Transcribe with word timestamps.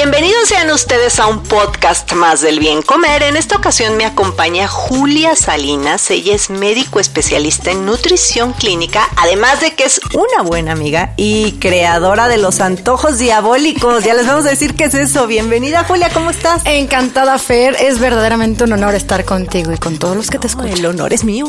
Bienvenidos 0.00 0.48
sean 0.48 0.70
ustedes 0.70 1.18
a 1.18 1.26
un 1.26 1.42
podcast 1.42 2.12
más 2.12 2.40
del 2.40 2.60
bien 2.60 2.82
comer. 2.82 3.24
En 3.24 3.36
esta 3.36 3.56
ocasión 3.56 3.96
me 3.96 4.04
acompaña 4.04 4.68
Julia 4.68 5.34
Salinas. 5.34 6.08
Ella 6.12 6.36
es 6.36 6.50
médico 6.50 7.00
especialista 7.00 7.72
en 7.72 7.84
nutrición 7.84 8.52
clínica, 8.52 9.08
además 9.16 9.60
de 9.60 9.74
que 9.74 9.82
es 9.82 10.00
una 10.14 10.44
buena 10.44 10.70
amiga 10.70 11.14
y 11.16 11.54
creadora 11.58 12.28
de 12.28 12.36
los 12.36 12.60
antojos 12.60 13.18
diabólicos. 13.18 14.04
Ya 14.04 14.14
les 14.14 14.28
vamos 14.28 14.46
a 14.46 14.50
decir 14.50 14.76
qué 14.76 14.84
es 14.84 14.94
eso. 14.94 15.26
Bienvenida 15.26 15.82
Julia, 15.82 16.10
¿cómo 16.14 16.30
estás? 16.30 16.62
Encantada 16.64 17.36
Fer, 17.36 17.74
es 17.80 17.98
verdaderamente 17.98 18.62
un 18.62 18.74
honor 18.74 18.94
estar 18.94 19.24
contigo 19.24 19.72
y 19.72 19.78
con 19.78 19.98
todos 19.98 20.16
los 20.16 20.30
que 20.30 20.38
te 20.38 20.46
escuchan. 20.46 20.74
El 20.74 20.86
honor 20.86 21.12
es 21.12 21.24
mío. 21.24 21.46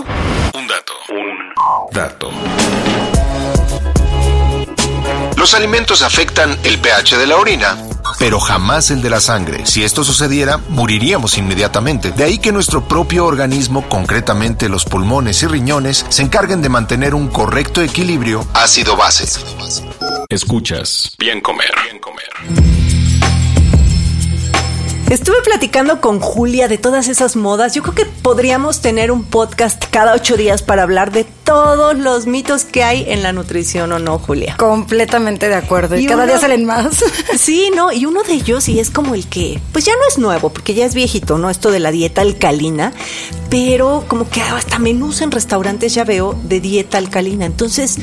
Un 0.56 0.68
dato, 0.68 0.94
un 1.10 1.94
dato. 1.94 2.32
Los 5.38 5.54
alimentos 5.54 6.02
afectan 6.02 6.58
el 6.64 6.80
pH 6.80 7.18
de 7.18 7.28
la 7.28 7.38
orina, 7.38 7.78
pero 8.20 8.40
jamás 8.40 8.92
el 8.92 9.02
de 9.02 9.10
la 9.10 9.22
sangre. 9.22 9.66
Si 9.66 9.84
esto 9.84 10.04
sucediera, 10.04 10.58
moriríamos 10.70 11.38
inmediatamente. 11.38 12.12
De 12.12 12.24
ahí 12.24 12.38
que 12.38 12.52
nuestro 12.52 12.88
propio 12.88 13.26
organismo, 13.26 13.88
concretamente 13.88 14.70
los 14.70 14.86
pulmones 14.86 15.42
y 15.44 15.48
riñones, 15.48 16.06
se 16.10 16.22
encarguen 16.22 16.62
de 16.62 16.70
mantener 16.70 17.16
un 17.16 17.30
correcto 17.30 17.82
equilibrio 17.82 18.46
ácido-base. 18.54 19.40
Escuchas 20.30 21.16
Bien 21.18 21.42
Comer, 21.42 21.72
Bien 21.86 22.00
Comer. 22.00 22.79
Estuve 25.10 25.38
platicando 25.44 26.02
con 26.02 26.20
Julia 26.20 26.68
de 26.68 26.78
todas 26.78 27.08
esas 27.08 27.36
modas. 27.36 27.74
Yo 27.74 27.82
creo 27.82 27.96
que 27.96 28.06
podríamos 28.06 28.80
tener 28.82 29.10
un 29.12 29.24
podcast 29.24 29.84
cada 29.90 30.14
ocho 30.14 30.38
días 30.38 30.62
para 30.62 30.84
hablar 30.84 31.12
de 31.12 31.24
todos 31.24 31.98
los 31.98 32.28
mitos 32.28 32.64
que 32.64 32.84
hay 32.84 33.06
en 33.08 33.24
la 33.24 33.34
nutrición, 33.34 33.92
¿o 33.92 33.98
no, 33.98 34.20
Julia? 34.20 34.56
Completamente 34.60 35.50
de 35.50 35.56
acuerdo. 35.56 35.98
Y, 35.98 36.04
Y 36.04 36.06
cada 36.06 36.24
uno- 36.26 36.28
día 36.32 36.40
salen 36.40 36.64
más. 36.64 37.04
Sí, 37.40 37.72
no, 37.76 37.92
y 37.92 38.06
uno 38.06 38.22
de 38.22 38.34
ellos, 38.34 38.70
y 38.70 38.80
es 38.80 38.92
como 38.92 39.16
el 39.16 39.26
que, 39.26 39.60
pues 39.72 39.84
ya 39.86 39.94
no 39.94 40.02
es 40.08 40.20
nuevo, 40.20 40.50
porque 40.52 40.76
ya 40.76 40.86
es 40.86 40.94
viejito, 40.94 41.40
¿no? 41.40 41.50
Esto 41.50 41.72
de 41.72 41.80
la 41.80 41.90
dieta 41.90 42.22
alcalina, 42.22 42.94
pero 43.50 44.06
como 44.08 44.30
que 44.30 44.42
hasta 44.44 44.78
menús 44.78 45.22
en 45.22 45.32
restaurantes 45.32 45.96
ya 45.96 46.04
veo 46.04 46.38
de 46.44 46.60
dieta 46.60 47.00
alcalina. 47.00 47.46
Entonces, 47.48 47.98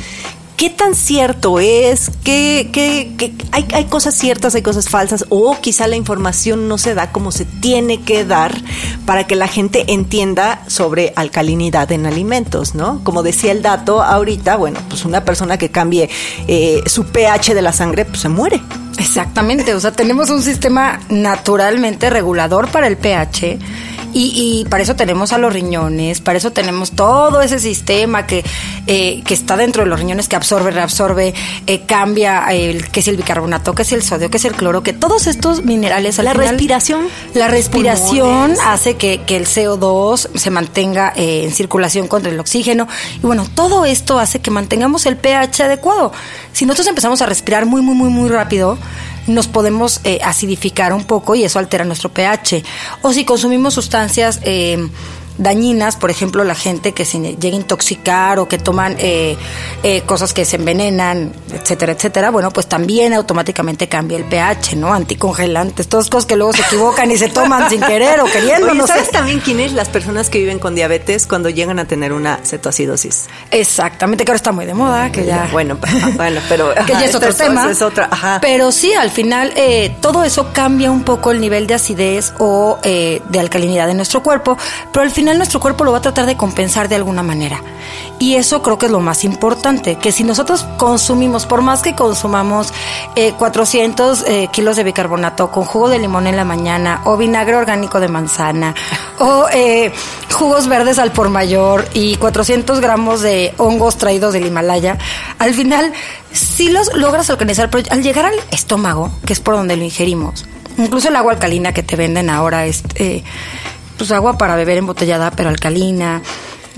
¿qué 0.56 0.70
tan 0.70 0.94
cierto 0.94 1.60
es? 1.60 2.10
¿Qué, 2.24 2.70
qué, 2.72 3.12
qué- 3.18 3.32
hay, 3.52 3.66
hay 3.72 3.84
cosas 3.84 4.14
ciertas, 4.14 4.54
hay 4.54 4.62
cosas 4.62 4.88
falsas? 4.88 5.24
O 5.28 5.56
quizá 5.60 5.86
la 5.86 5.96
información 5.96 6.68
no 6.68 6.78
se 6.78 6.94
da 6.94 7.12
como 7.12 7.30
se 7.32 7.44
tiene 7.44 8.02
que 8.02 8.24
dar 8.24 8.54
para 9.04 9.26
que 9.26 9.36
la 9.36 9.48
gente 9.48 9.84
entienda 9.92 10.62
sobre 10.66 11.12
alcalinidad 11.16 11.92
en 11.92 12.06
alimentos, 12.06 12.74
¿no? 12.74 13.02
Como 13.04 13.22
decía 13.22 13.52
el 13.52 13.62
dato 13.62 14.02
ahorita, 14.02 14.56
bueno, 14.56 14.80
pues 14.88 15.04
una 15.04 15.24
persona 15.24 15.58
que 15.58 15.70
cambie 15.70 16.08
eh, 16.48 16.82
su 16.86 17.04
pH 17.04 17.54
de 17.54 17.62
la 17.62 17.72
sangre, 17.72 18.04
pues 18.04 18.20
se 18.20 18.28
muere. 18.28 18.60
Exactamente, 18.98 19.74
o 19.74 19.80
sea, 19.80 19.92
tenemos 19.92 20.30
un 20.30 20.42
sistema 20.42 21.00
naturalmente 21.10 22.08
regulador 22.08 22.70
para 22.70 22.86
el 22.86 22.96
pH. 22.96 23.58
Y, 24.18 24.32
y 24.62 24.64
para 24.70 24.82
eso 24.82 24.96
tenemos 24.96 25.34
a 25.34 25.38
los 25.38 25.52
riñones, 25.52 26.22
para 26.22 26.38
eso 26.38 26.50
tenemos 26.50 26.92
todo 26.92 27.42
ese 27.42 27.58
sistema 27.58 28.26
que, 28.26 28.42
eh, 28.86 29.22
que 29.26 29.34
está 29.34 29.58
dentro 29.58 29.82
de 29.84 29.90
los 29.90 29.98
riñones 30.00 30.26
que 30.26 30.36
absorbe, 30.36 30.70
reabsorbe, 30.70 31.34
eh, 31.66 31.82
cambia 31.84 32.46
el, 32.50 32.88
que 32.88 33.00
es 33.00 33.08
el 33.08 33.18
bicarbonato, 33.18 33.74
que 33.74 33.82
es 33.82 33.92
el 33.92 34.02
sodio, 34.02 34.30
que 34.30 34.38
es 34.38 34.46
el 34.46 34.54
cloro, 34.54 34.82
que 34.82 34.94
todos 34.94 35.26
estos 35.26 35.64
minerales 35.66 36.18
al 36.18 36.24
La 36.24 36.30
final- 36.32 36.48
respiración. 36.48 37.08
La 37.34 37.48
respiración 37.48 38.26
Pulmones. 38.30 38.58
hace 38.64 38.96
que, 38.96 39.20
que 39.26 39.36
el 39.36 39.44
CO2 39.46 40.30
se 40.34 40.50
mantenga 40.50 41.12
eh, 41.14 41.42
en 41.44 41.52
circulación 41.52 42.08
contra 42.08 42.32
el 42.32 42.40
oxígeno. 42.40 42.88
Y 43.16 43.26
bueno, 43.26 43.46
todo 43.54 43.84
esto 43.84 44.18
hace 44.18 44.38
que 44.40 44.50
mantengamos 44.50 45.04
el 45.04 45.18
pH 45.18 45.64
adecuado. 45.64 46.10
Si 46.54 46.64
nosotros 46.64 46.86
empezamos 46.86 47.20
a 47.20 47.26
respirar 47.26 47.66
muy, 47.66 47.82
muy, 47.82 47.94
muy, 47.94 48.08
muy 48.08 48.30
rápido, 48.30 48.78
nos 49.26 49.48
podemos 49.48 50.00
eh, 50.04 50.18
acidificar 50.22 50.92
un 50.92 51.04
poco 51.04 51.34
y 51.34 51.44
eso 51.44 51.58
altera 51.58 51.84
nuestro 51.84 52.10
pH. 52.10 52.62
O 53.02 53.12
si 53.12 53.24
consumimos 53.24 53.74
sustancias 53.74 54.40
eh, 54.42 54.88
dañinas, 55.38 55.96
por 55.96 56.10
ejemplo, 56.10 56.44
la 56.44 56.54
gente 56.54 56.92
que 56.92 57.04
se 57.04 57.18
llega 57.18 57.56
a 57.56 57.60
intoxicar 57.60 58.38
o 58.38 58.48
que 58.48 58.58
toman 58.58 58.96
eh, 58.98 59.36
eh, 59.82 60.02
cosas 60.02 60.32
que 60.32 60.44
se 60.44 60.56
envenenan, 60.56 61.32
etcétera, 61.52 61.92
etcétera, 61.92 62.30
bueno, 62.30 62.50
pues 62.50 62.66
también 62.66 63.12
automáticamente 63.12 63.88
cambia 63.88 64.16
el 64.16 64.24
pH, 64.24 64.76
¿no? 64.76 64.92
Anticongelantes, 64.92 65.88
todas 65.88 66.08
cosas 66.08 66.26
que 66.26 66.36
luego 66.36 66.52
se 66.52 66.62
equivocan 66.62 67.10
y 67.10 67.18
se 67.18 67.28
toman 67.28 67.68
sin 67.70 67.80
querer 67.80 68.20
o 68.20 68.24
queriendo, 68.26 68.68
Oye, 68.68 68.78
no 68.78 68.86
sé. 68.86 68.94
¿sabes 68.94 69.10
también 69.10 69.40
quiénes? 69.40 69.72
Las 69.72 69.88
personas 69.88 70.30
que 70.30 70.38
viven 70.38 70.58
con 70.58 70.74
diabetes 70.74 71.26
cuando 71.26 71.50
llegan 71.50 71.78
a 71.78 71.86
tener 71.86 72.12
una 72.12 72.40
cetoacidosis. 72.44 73.26
Exactamente, 73.50 74.24
que 74.24 74.30
ahora 74.30 74.36
está 74.36 74.52
muy 74.52 74.64
de 74.66 74.74
moda, 74.74 75.12
que 75.12 75.24
ya... 75.24 75.48
Bueno, 75.52 75.78
bueno, 76.16 76.40
pero 76.48 76.74
que 76.86 76.92
ya 76.92 77.04
es 77.04 77.14
otro 77.14 77.34
tema. 77.34 77.70
Es 77.70 77.82
otra, 77.82 78.08
ajá. 78.10 78.38
Pero 78.40 78.72
sí, 78.72 78.92
al 78.92 79.10
final 79.10 79.52
eh, 79.56 79.94
todo 80.00 80.24
eso 80.24 80.52
cambia 80.52 80.90
un 80.90 81.04
poco 81.04 81.30
el 81.30 81.40
nivel 81.40 81.66
de 81.66 81.74
acidez 81.74 82.32
o 82.38 82.78
de 82.82 83.38
alcalinidad 83.38 83.86
de 83.86 83.94
nuestro 83.94 84.22
cuerpo, 84.22 84.56
pero 84.92 85.04
al 85.04 85.10
final 85.10 85.25
nuestro 85.34 85.60
cuerpo 85.60 85.84
lo 85.84 85.92
va 85.92 85.98
a 85.98 86.02
tratar 86.02 86.26
de 86.26 86.36
compensar 86.36 86.88
de 86.88 86.96
alguna 86.96 87.22
manera. 87.22 87.62
Y 88.18 88.34
eso 88.34 88.62
creo 88.62 88.78
que 88.78 88.86
es 88.86 88.92
lo 88.92 89.00
más 89.00 89.24
importante, 89.24 89.96
que 89.96 90.12
si 90.12 90.24
nosotros 90.24 90.66
consumimos, 90.78 91.46
por 91.46 91.62
más 91.62 91.82
que 91.82 91.94
consumamos 91.94 92.72
eh, 93.14 93.32
400 93.38 94.24
eh, 94.26 94.48
kilos 94.52 94.76
de 94.76 94.84
bicarbonato 94.84 95.50
con 95.50 95.64
jugo 95.64 95.88
de 95.88 95.98
limón 95.98 96.26
en 96.26 96.36
la 96.36 96.44
mañana 96.44 97.02
o 97.04 97.16
vinagre 97.16 97.56
orgánico 97.56 98.00
de 98.00 98.08
manzana 98.08 98.74
o 99.18 99.46
eh, 99.52 99.92
jugos 100.32 100.68
verdes 100.68 100.98
al 100.98 101.12
por 101.12 101.28
mayor 101.28 101.88
y 101.94 102.16
400 102.16 102.80
gramos 102.80 103.22
de 103.22 103.54
hongos 103.56 103.96
traídos 103.96 104.32
del 104.32 104.46
Himalaya, 104.46 104.98
al 105.38 105.54
final 105.54 105.92
sí 106.32 106.70
los 106.70 106.94
logras 106.94 107.30
alcanzar, 107.30 107.70
pero 107.70 107.84
al 107.90 108.02
llegar 108.02 108.26
al 108.26 108.34
estómago, 108.50 109.10
que 109.24 109.32
es 109.32 109.40
por 109.40 109.54
donde 109.54 109.76
lo 109.76 109.84
ingerimos, 109.84 110.46
incluso 110.78 111.08
el 111.08 111.16
agua 111.16 111.32
alcalina 111.32 111.72
que 111.72 111.82
te 111.82 111.96
venden 111.96 112.30
ahora 112.30 112.66
es 112.66 112.82
eh, 112.96 113.24
pues 113.98 114.10
agua 114.12 114.36
para 114.38 114.54
beber 114.56 114.78
embotellada, 114.78 115.30
pero 115.30 115.48
alcalina. 115.48 116.22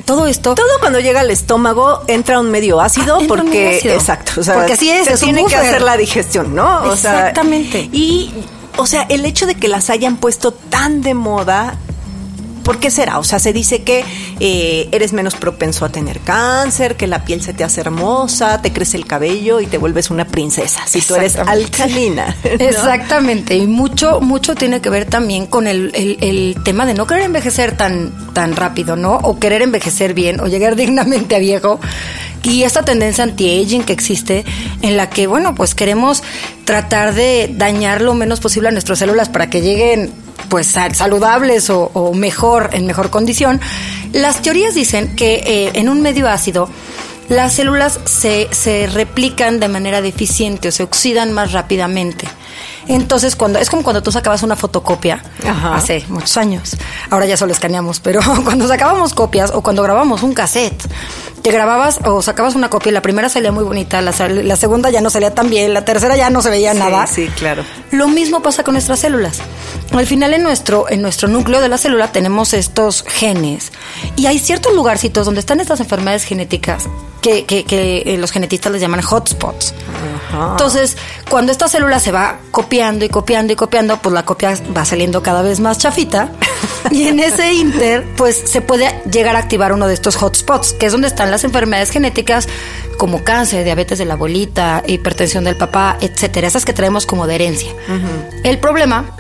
Todo 0.04 0.26
esto. 0.26 0.54
Todo 0.54 0.78
cuando 0.80 1.00
llega 1.00 1.20
al 1.20 1.30
estómago 1.30 2.02
entra 2.06 2.38
un 2.38 2.50
medio 2.50 2.80
ácido 2.80 3.16
Ah, 3.16 3.18
un 3.18 3.26
porque 3.26 3.78
ácido. 3.78 3.94
exacto, 3.94 4.40
o 4.40 4.44
sea, 4.44 4.54
Porque 4.54 4.74
así 4.74 4.88
es, 4.90 5.06
se 5.06 5.14
es 5.14 5.20
tiene 5.20 5.44
que 5.44 5.56
hacer 5.56 5.82
la 5.82 5.96
digestión, 5.96 6.54
¿no? 6.54 6.84
O 6.84 6.96
sea, 6.96 7.18
Exactamente. 7.18 7.88
y 7.92 8.32
o 8.76 8.86
sea, 8.86 9.02
el 9.08 9.24
hecho 9.24 9.46
de 9.46 9.56
que 9.56 9.66
las 9.66 9.90
hayan 9.90 10.16
puesto 10.18 10.52
tan 10.52 11.02
de 11.02 11.14
moda 11.14 11.74
¿Por 12.68 12.80
qué 12.80 12.90
será? 12.90 13.18
O 13.18 13.24
sea, 13.24 13.38
se 13.38 13.54
dice 13.54 13.80
que 13.82 14.04
eh, 14.40 14.90
eres 14.92 15.14
menos 15.14 15.36
propenso 15.36 15.86
a 15.86 15.88
tener 15.88 16.20
cáncer, 16.20 16.96
que 16.96 17.06
la 17.06 17.24
piel 17.24 17.40
se 17.40 17.54
te 17.54 17.64
hace 17.64 17.80
hermosa, 17.80 18.60
te 18.60 18.74
crece 18.74 18.98
el 18.98 19.06
cabello 19.06 19.58
y 19.60 19.66
te 19.66 19.78
vuelves 19.78 20.10
una 20.10 20.26
princesa 20.26 20.82
si 20.86 21.00
tú 21.00 21.14
eres 21.14 21.36
alcalina. 21.36 22.36
¿no? 22.44 22.50
Exactamente, 22.66 23.56
y 23.56 23.66
mucho, 23.66 24.20
mucho 24.20 24.54
tiene 24.54 24.82
que 24.82 24.90
ver 24.90 25.06
también 25.06 25.46
con 25.46 25.66
el, 25.66 25.92
el- 25.94 26.18
el 26.20 26.62
tema 26.62 26.84
de 26.84 26.92
no 26.92 27.06
querer 27.06 27.22
envejecer 27.22 27.74
tan, 27.74 28.12
tan 28.34 28.54
rápido, 28.54 28.96
¿no? 28.96 29.14
O 29.22 29.38
querer 29.38 29.62
envejecer 29.62 30.12
bien, 30.12 30.38
o 30.40 30.46
llegar 30.46 30.76
dignamente 30.76 31.36
a 31.36 31.38
viejo. 31.38 31.80
Y 32.42 32.64
esta 32.64 32.82
tendencia 32.82 33.24
anti-aging 33.24 33.82
que 33.84 33.94
existe, 33.94 34.44
en 34.82 34.98
la 34.98 35.08
que, 35.08 35.26
bueno, 35.26 35.54
pues 35.54 35.74
queremos 35.74 36.22
tratar 36.66 37.14
de 37.14 37.50
dañar 37.56 38.02
lo 38.02 38.12
menos 38.12 38.40
posible 38.40 38.68
a 38.68 38.72
nuestras 38.72 38.98
células 38.98 39.30
para 39.30 39.48
que 39.48 39.62
lleguen 39.62 40.12
pues 40.48 40.66
sal- 40.66 40.94
saludables 40.94 41.70
o, 41.70 41.90
o 41.94 42.14
mejor, 42.14 42.70
en 42.72 42.86
mejor 42.86 43.10
condición. 43.10 43.60
Las 44.12 44.40
teorías 44.42 44.74
dicen 44.74 45.14
que 45.16 45.34
eh, 45.46 45.70
en 45.74 45.88
un 45.88 46.00
medio 46.02 46.28
ácido 46.28 46.68
las 47.28 47.52
células 47.52 48.00
se, 48.06 48.48
se 48.52 48.86
replican 48.86 49.60
de 49.60 49.68
manera 49.68 50.00
deficiente 50.00 50.68
o 50.68 50.72
se 50.72 50.82
oxidan 50.82 51.32
más 51.32 51.52
rápidamente. 51.52 52.26
Entonces, 52.88 53.36
cuando 53.36 53.58
es 53.58 53.68
como 53.70 53.82
cuando 53.82 54.02
tú 54.02 54.10
sacabas 54.12 54.42
una 54.42 54.56
fotocopia 54.56 55.22
Ajá. 55.46 55.74
hace 55.76 56.04
muchos 56.08 56.36
años. 56.36 56.76
Ahora 57.10 57.26
ya 57.26 57.36
solo 57.36 57.52
escaneamos, 57.52 58.00
pero 58.00 58.20
cuando 58.44 58.66
sacábamos 58.66 59.14
copias 59.14 59.50
o 59.54 59.62
cuando 59.62 59.82
grabábamos 59.82 60.22
un 60.22 60.32
cassette, 60.34 60.82
te 61.42 61.50
grababas 61.52 61.98
o 62.04 62.20
sacabas 62.22 62.54
una 62.54 62.68
copia 62.70 62.90
y 62.90 62.92
la 62.92 63.02
primera 63.02 63.28
salía 63.28 63.52
muy 63.52 63.62
bonita, 63.64 64.00
la, 64.00 64.12
la 64.28 64.56
segunda 64.56 64.90
ya 64.90 65.00
no 65.00 65.10
salía 65.10 65.34
tan 65.34 65.50
bien, 65.50 65.72
la 65.74 65.84
tercera 65.84 66.16
ya 66.16 66.30
no 66.30 66.42
se 66.42 66.50
veía 66.50 66.72
Sí, 66.72 66.78
nada. 66.78 67.06
sí, 67.06 67.28
claro. 67.36 67.62
Lo 67.92 68.08
mismo 68.08 68.42
pasa 68.42 68.64
con 68.64 68.74
nuestras 68.74 68.98
células. 69.00 69.38
Al 69.92 70.06
final 70.06 70.34
en 70.34 70.42
nuestro, 70.42 70.88
en 70.90 71.00
nuestro 71.02 71.28
núcleo 71.28 71.60
de 71.60 71.68
la 71.68 71.78
célula 71.78 72.10
tenemos 72.10 72.54
estos 72.54 73.04
genes 73.06 73.70
y 74.16 74.26
hay 74.26 74.38
ciertos 74.38 74.74
lugarcitos 74.74 75.26
donde 75.26 75.40
están 75.40 75.60
estas 75.60 75.80
enfermedades 75.80 76.24
genéticas 76.24 76.84
que, 77.22 77.44
que- 77.44 77.64
que, 77.64 78.02
eh, 78.06 78.16
los 78.18 78.30
genetistas 78.32 78.72
les 78.72 78.80
llaman 78.80 79.00
hotspots. 79.08 79.74
Entonces, 80.52 80.96
cuando 81.30 81.52
esta 81.52 81.68
célula 81.68 81.98
se 82.00 82.12
va 82.12 82.38
copiando 82.50 82.77
y 82.78 83.08
copiando 83.08 83.52
y 83.52 83.56
copiando, 83.56 83.96
pues 83.98 84.12
la 84.12 84.24
copia 84.24 84.54
va 84.76 84.84
saliendo 84.84 85.22
cada 85.22 85.42
vez 85.42 85.58
más 85.58 85.78
chafita. 85.78 86.30
y 86.90 87.08
en 87.08 87.18
ese 87.18 87.52
inter, 87.52 88.06
pues 88.16 88.36
se 88.36 88.60
puede 88.60 89.02
llegar 89.10 89.34
a 89.36 89.40
activar 89.40 89.72
uno 89.72 89.88
de 89.88 89.94
estos 89.94 90.16
hotspots, 90.16 90.72
que 90.74 90.86
es 90.86 90.92
donde 90.92 91.08
están 91.08 91.30
las 91.30 91.42
enfermedades 91.44 91.90
genéticas 91.90 92.48
como 92.96 93.24
cáncer, 93.24 93.64
diabetes 93.64 93.98
de 93.98 94.04
la 94.04 94.14
abuelita, 94.14 94.82
hipertensión 94.86 95.44
del 95.44 95.56
papá, 95.56 95.98
etcétera, 96.00 96.46
esas 96.46 96.64
que 96.64 96.72
traemos 96.72 97.04
como 97.04 97.26
de 97.26 97.34
herencia. 97.34 97.72
El 98.44 98.58
problema 98.58 99.16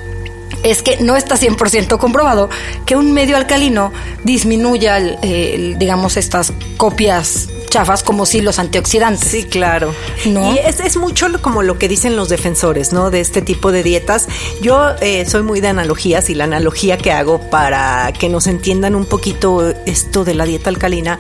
es 0.62 0.82
que 0.82 0.96
no 0.98 1.16
está 1.16 1.36
100% 1.36 1.98
comprobado 1.98 2.48
que 2.86 2.96
un 2.96 3.12
medio 3.12 3.36
alcalino 3.36 3.92
disminuya, 4.24 4.96
el- 4.98 5.18
el, 5.22 5.78
digamos, 5.78 6.16
estas 6.16 6.52
copias 6.76 7.48
chafas 7.70 8.02
como 8.02 8.24
si 8.26 8.40
los 8.40 8.58
antioxidantes. 8.58 9.28
Sí, 9.28 9.44
claro. 9.44 9.94
¿No? 10.26 10.54
Y 10.54 10.58
es, 10.58 10.80
es 10.80 10.96
mucho 10.96 11.26
como 11.42 11.62
lo 11.62 11.78
que 11.78 11.86
dicen 11.88 12.16
los 12.16 12.28
defensores, 12.30 12.92
¿no? 12.94 13.10
De 13.10 13.20
este 13.20 13.42
tipo 13.42 13.72
de 13.72 13.82
dietas. 13.82 14.26
Yo 14.62 14.90
eh, 15.00 15.26
soy 15.28 15.42
muy 15.42 15.60
de 15.60 15.68
analogías 15.68 16.30
y 16.30 16.34
la 16.34 16.44
analogía 16.44 16.96
que 16.96 17.12
hago 17.12 17.40
para 17.50 18.12
que 18.18 18.28
nos 18.30 18.46
entiendan 18.46 18.94
un 18.94 19.04
poquito 19.04 19.68
esto 19.86 20.24
de 20.24 20.34
la 20.34 20.44
dieta 20.46 20.70
alcalina 20.70 21.18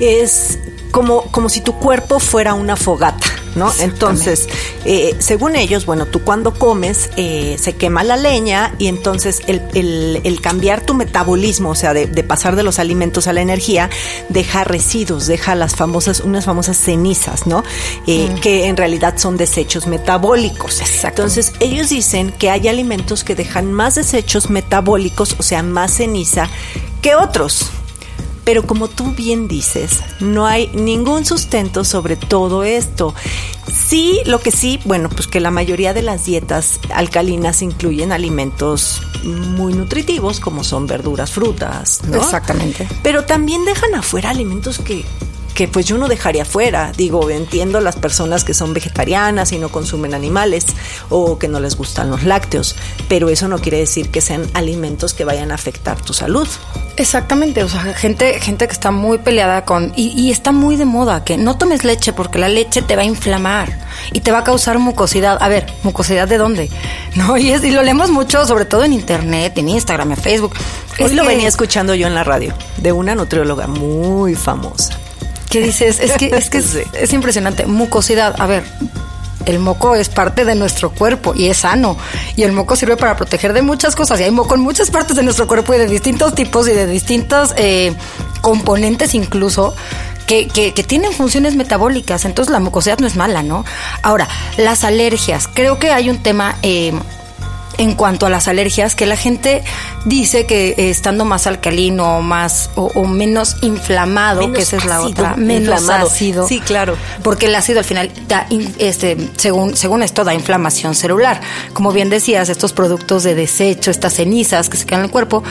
es 0.00 0.58
como, 0.92 1.22
como 1.32 1.48
si 1.48 1.60
tu 1.60 1.74
cuerpo 1.74 2.18
fuera 2.20 2.54
una 2.54 2.76
fogata, 2.76 3.26
¿no? 3.58 3.72
Entonces, 3.80 4.48
eh, 4.84 5.14
según 5.18 5.56
ellos, 5.56 5.84
bueno, 5.86 6.06
tú 6.06 6.22
cuando 6.22 6.54
comes 6.54 7.10
eh, 7.16 7.56
se 7.60 7.74
quema 7.76 8.04
la 8.04 8.16
leña 8.16 8.74
y 8.78 8.86
entonces 8.86 9.40
el, 9.46 9.60
el- 9.74 10.20
el 10.24 10.40
cambiar 10.40 10.80
tu 10.86 10.94
metabolismo, 10.94 11.70
o 11.70 11.74
sea, 11.74 11.92
de, 11.92 12.06
de 12.06 12.22
pasar 12.24 12.56
de 12.56 12.62
los 12.62 12.78
alimentos 12.78 13.26
a 13.26 13.32
la 13.32 13.40
energía, 13.40 13.90
deja 14.28 14.64
residuos, 14.64 15.26
deja 15.26 15.54
las 15.54 15.74
famosas, 15.76 16.20
unas 16.20 16.44
famosas 16.44 16.76
cenizas, 16.78 17.46
¿no? 17.46 17.62
Eh, 18.06 18.28
Que 18.40 18.66
en 18.66 18.76
realidad 18.76 19.14
son 19.18 19.36
desechos 19.36 19.86
metabólicos. 19.86 20.80
Entonces, 21.08 21.52
ellos 21.60 21.88
dicen 21.90 22.32
que 22.38 22.50
hay 22.50 22.68
alimentos 22.68 23.24
que 23.24 23.34
dejan 23.34 23.72
más 23.72 23.96
desechos 23.96 24.50
metabólicos, 24.50 25.34
o 25.38 25.42
sea, 25.42 25.62
más 25.62 25.96
ceniza, 25.96 26.48
que 27.02 27.14
otros. 27.16 27.70
Pero 28.48 28.66
como 28.66 28.88
tú 28.88 29.12
bien 29.12 29.46
dices, 29.46 30.00
no 30.20 30.46
hay 30.46 30.68
ningún 30.68 31.26
sustento 31.26 31.84
sobre 31.84 32.16
todo 32.16 32.64
esto. 32.64 33.14
Sí, 33.70 34.22
lo 34.24 34.40
que 34.40 34.50
sí, 34.50 34.80
bueno, 34.86 35.10
pues 35.10 35.26
que 35.26 35.38
la 35.38 35.50
mayoría 35.50 35.92
de 35.92 36.00
las 36.00 36.24
dietas 36.24 36.80
alcalinas 36.94 37.60
incluyen 37.60 38.10
alimentos 38.10 39.02
muy 39.22 39.74
nutritivos, 39.74 40.40
como 40.40 40.64
son 40.64 40.86
verduras, 40.86 41.30
frutas, 41.30 42.00
¿no? 42.08 42.16
Exactamente. 42.16 42.88
Pero 43.02 43.26
también 43.26 43.66
dejan 43.66 43.94
afuera 43.94 44.30
alimentos 44.30 44.78
que, 44.78 45.04
que 45.58 45.66
pues 45.66 45.86
yo 45.86 45.98
no 45.98 46.06
dejaría 46.06 46.44
fuera. 46.44 46.92
Digo, 46.96 47.30
entiendo 47.30 47.80
las 47.80 47.96
personas 47.96 48.44
que 48.44 48.54
son 48.54 48.72
vegetarianas 48.74 49.50
y 49.50 49.58
no 49.58 49.70
consumen 49.70 50.14
animales 50.14 50.66
o 51.10 51.36
que 51.36 51.48
no 51.48 51.58
les 51.58 51.74
gustan 51.76 52.10
los 52.10 52.22
lácteos, 52.22 52.76
pero 53.08 53.28
eso 53.28 53.48
no 53.48 53.58
quiere 53.58 53.78
decir 53.78 54.08
que 54.12 54.20
sean 54.20 54.48
alimentos 54.54 55.14
que 55.14 55.24
vayan 55.24 55.50
a 55.50 55.56
afectar 55.56 56.00
tu 56.00 56.12
salud. 56.14 56.46
Exactamente, 56.96 57.64
o 57.64 57.68
sea, 57.68 57.80
gente, 57.94 58.38
gente 58.40 58.68
que 58.68 58.72
está 58.72 58.92
muy 58.92 59.18
peleada 59.18 59.64
con, 59.64 59.92
y, 59.96 60.10
y 60.20 60.30
está 60.30 60.52
muy 60.52 60.76
de 60.76 60.84
moda, 60.84 61.24
que 61.24 61.36
no 61.36 61.58
tomes 61.58 61.82
leche 61.84 62.12
porque 62.12 62.38
la 62.38 62.48
leche 62.48 62.80
te 62.82 62.94
va 62.94 63.02
a 63.02 63.06
inflamar 63.06 63.80
y 64.12 64.20
te 64.20 64.30
va 64.30 64.38
a 64.38 64.44
causar 64.44 64.78
mucosidad. 64.78 65.38
A 65.40 65.48
ver, 65.48 65.66
¿mucosidad 65.82 66.28
de 66.28 66.38
dónde? 66.38 66.70
No, 67.16 67.36
y, 67.36 67.50
es, 67.50 67.64
y 67.64 67.72
lo 67.72 67.82
leemos 67.82 68.10
mucho, 68.10 68.46
sobre 68.46 68.64
todo 68.64 68.84
en 68.84 68.92
internet, 68.92 69.58
en 69.58 69.68
Instagram, 69.70 70.12
en 70.12 70.18
Facebook. 70.18 70.52
Hoy 71.00 71.06
Es 71.06 71.14
lo 71.14 71.22
que- 71.22 71.28
venía 71.30 71.48
escuchando 71.48 71.96
yo 71.96 72.06
en 72.06 72.14
la 72.14 72.22
radio 72.22 72.54
de 72.76 72.92
una 72.92 73.16
nutrióloga 73.16 73.66
muy 73.66 74.36
famosa. 74.36 74.96
¿Qué 75.48 75.60
dices? 75.60 76.00
Es 76.00 76.12
que, 76.12 76.26
es, 76.26 76.50
que 76.50 76.58
es 76.58 77.12
impresionante. 77.12 77.66
Mucosidad, 77.66 78.34
a 78.40 78.46
ver. 78.46 78.64
El 79.46 79.60
moco 79.60 79.94
es 79.94 80.10
parte 80.10 80.44
de 80.44 80.54
nuestro 80.54 80.90
cuerpo 80.90 81.32
y 81.34 81.46
es 81.46 81.58
sano. 81.58 81.96
Y 82.36 82.42
el 82.42 82.52
moco 82.52 82.76
sirve 82.76 82.98
para 82.98 83.16
proteger 83.16 83.54
de 83.54 83.62
muchas 83.62 83.96
cosas. 83.96 84.20
Y 84.20 84.24
hay 84.24 84.30
moco 84.30 84.54
en 84.54 84.60
muchas 84.60 84.90
partes 84.90 85.16
de 85.16 85.22
nuestro 85.22 85.46
cuerpo 85.46 85.72
y 85.74 85.78
de 85.78 85.86
distintos 85.86 86.34
tipos 86.34 86.68
y 86.68 86.72
de 86.72 86.86
distintos 86.86 87.54
eh, 87.56 87.94
componentes 88.42 89.14
incluso. 89.14 89.74
Que, 90.26 90.46
que, 90.46 90.74
que 90.74 90.82
tienen 90.82 91.12
funciones 91.12 91.56
metabólicas, 91.56 92.26
entonces 92.26 92.52
la 92.52 92.60
mucosidad 92.60 92.98
no 92.98 93.06
es 93.06 93.16
mala, 93.16 93.42
¿no? 93.42 93.64
Ahora, 94.02 94.28
las 94.58 94.84
alergias, 94.84 95.48
creo 95.54 95.78
que 95.78 95.90
hay 95.90 96.10
un 96.10 96.18
tema 96.18 96.56
eh, 96.60 96.92
en 97.78 97.94
cuanto 97.94 98.26
a 98.26 98.30
las 98.30 98.48
alergias, 98.48 98.94
que 98.94 99.06
la 99.06 99.16
gente 99.16 99.62
dice 100.04 100.46
que 100.46 100.70
eh, 100.70 100.90
estando 100.90 101.24
más 101.24 101.46
alcalino 101.46 102.20
más 102.22 102.70
o, 102.74 102.90
o 102.94 103.06
menos 103.06 103.56
inflamado, 103.62 104.40
Menos 104.42 104.56
que 104.56 104.62
esa 104.62 104.76
es 104.76 104.84
la 104.84 105.00
otra, 105.00 105.36
menos 105.36 105.80
inflamado. 105.80 106.08
ácido. 106.08 106.46
Sí, 106.46 106.60
claro. 106.60 106.96
Porque 107.22 107.46
el 107.46 107.54
ácido 107.54 107.78
al 107.78 107.84
final 107.84 108.10
da, 108.26 108.46
este, 108.78 109.16
según, 109.36 109.76
según 109.76 110.02
esto, 110.02 110.24
da 110.24 110.34
inflamación 110.34 110.94
celular. 110.94 111.40
Como 111.72 111.92
bien 111.92 112.10
decías, 112.10 112.48
estos 112.48 112.72
productos 112.72 113.22
de 113.22 113.34
desecho, 113.34 113.90
estas 113.90 114.14
cenizas 114.14 114.68
que 114.68 114.76
se 114.76 114.84
quedan 114.84 115.00
en 115.00 115.04
el 115.06 115.10
cuerpo, 115.12 115.42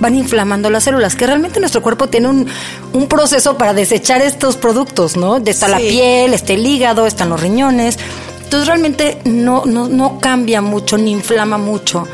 van 0.00 0.14
inflamando 0.14 0.68
las 0.70 0.84
células, 0.84 1.14
que 1.14 1.26
realmente 1.26 1.60
nuestro 1.60 1.82
cuerpo 1.82 2.08
tiene 2.08 2.28
un, 2.28 2.48
un 2.92 3.06
proceso 3.06 3.56
para 3.56 3.74
desechar 3.74 4.20
estos 4.22 4.56
productos, 4.56 5.16
¿no? 5.16 5.36
Está 5.36 5.68
la 5.68 5.78
piel, 5.78 6.34
está 6.34 6.52
el 6.52 6.66
hígado, 6.66 7.06
están 7.06 7.28
los 7.28 7.40
riñones. 7.40 7.98
Entonces 8.46 8.68
realmente 8.68 9.18
no, 9.24 9.64
no, 9.66 9.88
no 9.88 10.20
cambia 10.20 10.62
mucho 10.62 10.96
ni 10.98 11.10
inflama 11.10 11.58
mucho. 11.58 12.06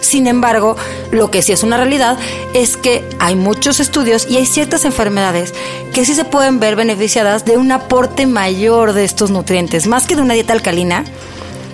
Sin 0.00 0.28
embargo, 0.28 0.76
lo 1.10 1.32
que 1.32 1.42
sí 1.42 1.50
es 1.50 1.64
una 1.64 1.78
realidad 1.78 2.16
es 2.54 2.76
que 2.76 3.04
hay 3.18 3.34
muchos 3.34 3.80
estudios 3.80 4.24
y 4.30 4.36
hay 4.36 4.46
ciertas 4.46 4.84
enfermedades 4.84 5.52
que 5.92 6.04
sí 6.04 6.14
se 6.14 6.24
pueden 6.24 6.60
ver 6.60 6.76
beneficiadas 6.76 7.44
de 7.44 7.56
un 7.56 7.72
aporte 7.72 8.28
mayor 8.28 8.92
de 8.92 9.02
estos 9.02 9.32
nutrientes, 9.32 9.88
más 9.88 10.06
que 10.06 10.14
de 10.14 10.22
una 10.22 10.34
dieta 10.34 10.52
alcalina, 10.52 11.04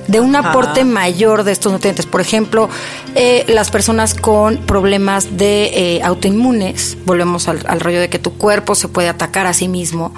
de 0.09 0.21
un 0.21 0.35
aporte 0.35 0.85
mayor 0.85 1.45
de 1.45 1.53
estos 1.53 1.71
nutrientes. 1.71 2.07
Por 2.07 2.23
ejemplo, 2.23 2.71
eh, 3.17 3.45
las 3.49 3.71
personas 3.71 4.15
con 4.15 4.57
problemas 4.57 5.37
de 5.37 5.65
eh, 5.75 6.03
autoinmunes, 6.03 6.97
volvemos 7.05 7.49
al, 7.49 7.67
al 7.69 7.81
rollo 7.81 8.01
de 8.01 8.09
que 8.09 8.19
tu 8.19 8.33
cuerpo 8.33 8.75
se 8.75 8.89
puede 8.89 9.11
atacar 9.11 9.47
a 9.47 9.53
sí 9.53 9.69
mismo. 9.69 10.15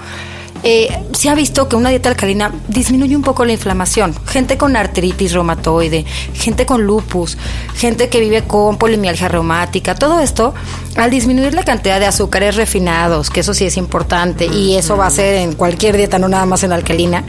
Eh, 0.63 0.89
se 1.13 1.29
ha 1.29 1.35
visto 1.35 1.69
que 1.69 1.75
una 1.75 1.89
dieta 1.89 2.09
alcalina 2.09 2.53
disminuye 2.67 3.15
un 3.15 3.21
poco 3.21 3.45
la 3.45 3.53
inflamación. 3.53 4.13
Gente 4.25 4.57
con 4.57 4.75
artritis 4.75 5.31
reumatoide, 5.31 6.05
gente 6.33 6.65
con 6.65 6.83
lupus, 6.83 7.37
gente 7.75 8.09
que 8.09 8.19
vive 8.19 8.43
con 8.43 8.77
polimialgia 8.77 9.29
reumática, 9.29 9.95
todo 9.95 10.19
esto, 10.19 10.53
al 10.95 11.11
disminuir 11.11 11.53
la 11.53 11.63
cantidad 11.63 11.99
de 11.99 12.07
azúcares 12.07 12.55
refinados, 12.55 13.29
que 13.29 13.39
eso 13.39 13.53
sí 13.53 13.65
es 13.65 13.77
importante, 13.77 14.45
y 14.47 14.75
eso 14.75 14.97
va 14.97 15.07
a 15.07 15.11
ser 15.11 15.35
en 15.35 15.53
cualquier 15.53 15.95
dieta, 15.95 16.19
no 16.19 16.27
nada 16.27 16.45
más 16.45 16.63
en 16.63 16.73
alcalina, 16.73 17.23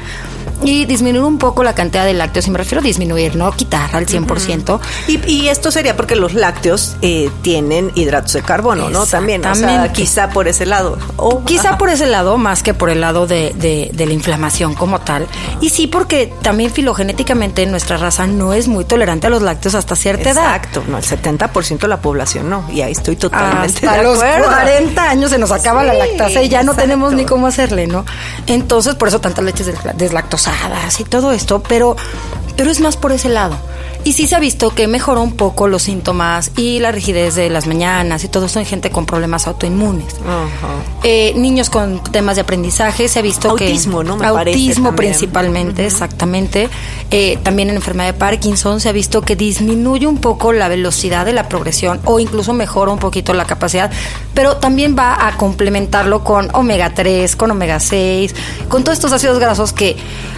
y 0.62 0.84
disminuir 0.84 1.24
un 1.24 1.38
poco 1.38 1.62
la 1.64 1.74
cantidad 1.74 2.04
de 2.04 2.14
lácteos, 2.14 2.46
y 2.46 2.50
me 2.50 2.58
refiero 2.58 2.80
a 2.80 2.84
disminuir, 2.84 3.36
no 3.36 3.50
quitar 3.52 3.94
al 3.94 4.06
100%. 4.06 4.78
Y, 5.08 5.30
y 5.30 5.48
esto 5.48 5.70
sería 5.70 5.96
porque 5.96 6.16
los 6.16 6.34
lácteos 6.34 6.96
eh, 7.02 7.30
tienen 7.42 7.90
hidratos 7.94 8.32
de 8.34 8.42
carbono, 8.42 8.90
¿no? 8.90 9.06
También, 9.06 9.44
o 9.44 9.54
sea, 9.54 9.92
quizá 9.92 10.30
por 10.30 10.48
ese 10.48 10.66
lado. 10.66 10.98
O, 11.16 11.44
Quizá 11.44 11.70
ajá. 11.70 11.78
por 11.78 11.88
ese 11.90 12.06
lado, 12.06 12.36
más 12.38 12.62
que 12.62 12.74
por 12.74 12.90
el 12.90 13.00
lado 13.00 13.26
de, 13.26 13.52
de- 13.56 13.90
de 13.92 14.06
la 14.06 14.12
inflamación 14.12 14.74
como 14.74 15.00
tal. 15.00 15.26
Y 15.60 15.70
sí, 15.70 15.86
porque 15.86 16.32
también 16.42 16.70
filogenéticamente 16.70 17.64
nuestra 17.66 17.96
raza 17.96 18.26
no 18.26 18.52
es 18.52 18.68
muy 18.68 18.84
tolerante 18.84 19.26
a 19.26 19.30
los 19.30 19.42
lácteos 19.42 19.74
hasta 19.74 19.96
cierta 19.96 20.30
edad. 20.30 20.56
Exacto, 20.56 20.82
no, 20.88 20.98
el 20.98 21.04
70% 21.04 21.78
de 21.78 21.88
la 21.88 22.00
población 22.00 22.48
no, 22.50 22.64
y 22.70 22.82
ahí 22.82 22.92
estoy 22.92 23.16
totalmente 23.16 23.86
Hasta 23.86 23.96
de 23.98 24.02
los 24.04 24.16
acuerdo. 24.18 24.46
40 24.48 25.10
años 25.10 25.30
se 25.30 25.38
nos 25.38 25.50
acaba 25.50 25.82
la 25.84 25.94
lactasa 25.94 26.42
y 26.42 26.48
ya 26.48 26.62
no 26.62 26.72
exacto. 26.72 26.82
tenemos 26.82 27.12
ni 27.14 27.24
cómo 27.24 27.46
hacerle, 27.46 27.86
¿no? 27.86 28.04
Entonces, 28.46 28.94
por 28.94 29.08
eso 29.08 29.20
tantas 29.20 29.44
leches 29.44 29.66
desla- 29.68 29.94
y 30.98 31.04
todo 31.04 31.32
esto, 31.32 31.62
pero, 31.62 31.96
pero 32.56 32.70
es 32.70 32.80
más 32.80 32.96
por 32.96 33.12
ese 33.12 33.28
lado. 33.28 33.56
Y 34.04 34.12
sí 34.14 34.26
se 34.26 34.34
ha 34.34 34.38
visto 34.40 34.74
que 34.74 34.86
mejoró 34.86 35.22
un 35.22 35.32
poco 35.32 35.68
los 35.68 35.82
síntomas 35.82 36.52
y 36.56 36.78
la 36.78 36.90
rigidez 36.90 37.34
de 37.34 37.50
las 37.50 37.66
mañanas 37.66 38.24
y 38.24 38.28
todo 38.28 38.46
eso 38.46 38.58
en 38.58 38.66
gente 38.66 38.90
con 38.90 39.04
problemas 39.06 39.46
autoinmunes. 39.46 40.14
Ajá. 40.26 40.68
Eh, 41.02 41.32
niños 41.36 41.70
con 41.70 42.02
temas 42.02 42.36
de 42.36 42.42
aprendizaje, 42.42 43.08
se 43.08 43.18
ha 43.18 43.22
visto 43.22 43.54
que... 43.54 43.66
Autismo, 43.66 44.02
¿no? 44.02 44.16
Me 44.16 44.32
parece 44.32 44.58
autismo 44.58 44.96
principalmente, 44.96 45.86
exactamente. 45.86 46.68
eh, 47.10 47.38
también 47.42 47.70
en 47.70 47.76
enfermedad 47.76 48.12
de 48.12 48.18
Parkinson 48.18 48.80
se 48.80 48.88
ha 48.88 48.92
visto 48.92 49.22
que 49.22 49.36
disminuye 49.36 50.06
un 50.06 50.18
poco 50.18 50.52
la 50.52 50.68
velocidad 50.68 51.26
de 51.26 51.32
la 51.32 51.48
progresión 51.48 52.00
o 52.04 52.20
incluso 52.20 52.52
mejora 52.52 52.92
un 52.92 52.98
poquito 52.98 53.34
la 53.34 53.44
capacidad, 53.44 53.90
pero 54.34 54.56
también 54.56 54.96
va 54.98 55.26
a 55.26 55.36
complementarlo 55.36 56.24
con 56.24 56.48
omega 56.54 56.94
3, 56.94 57.36
con 57.36 57.50
omega 57.50 57.80
6, 57.80 58.34
con 58.68 58.84
todos 58.84 58.98
estos 58.98 59.12
ácidos 59.12 59.38
grasos 59.38 59.72
que 59.72 59.96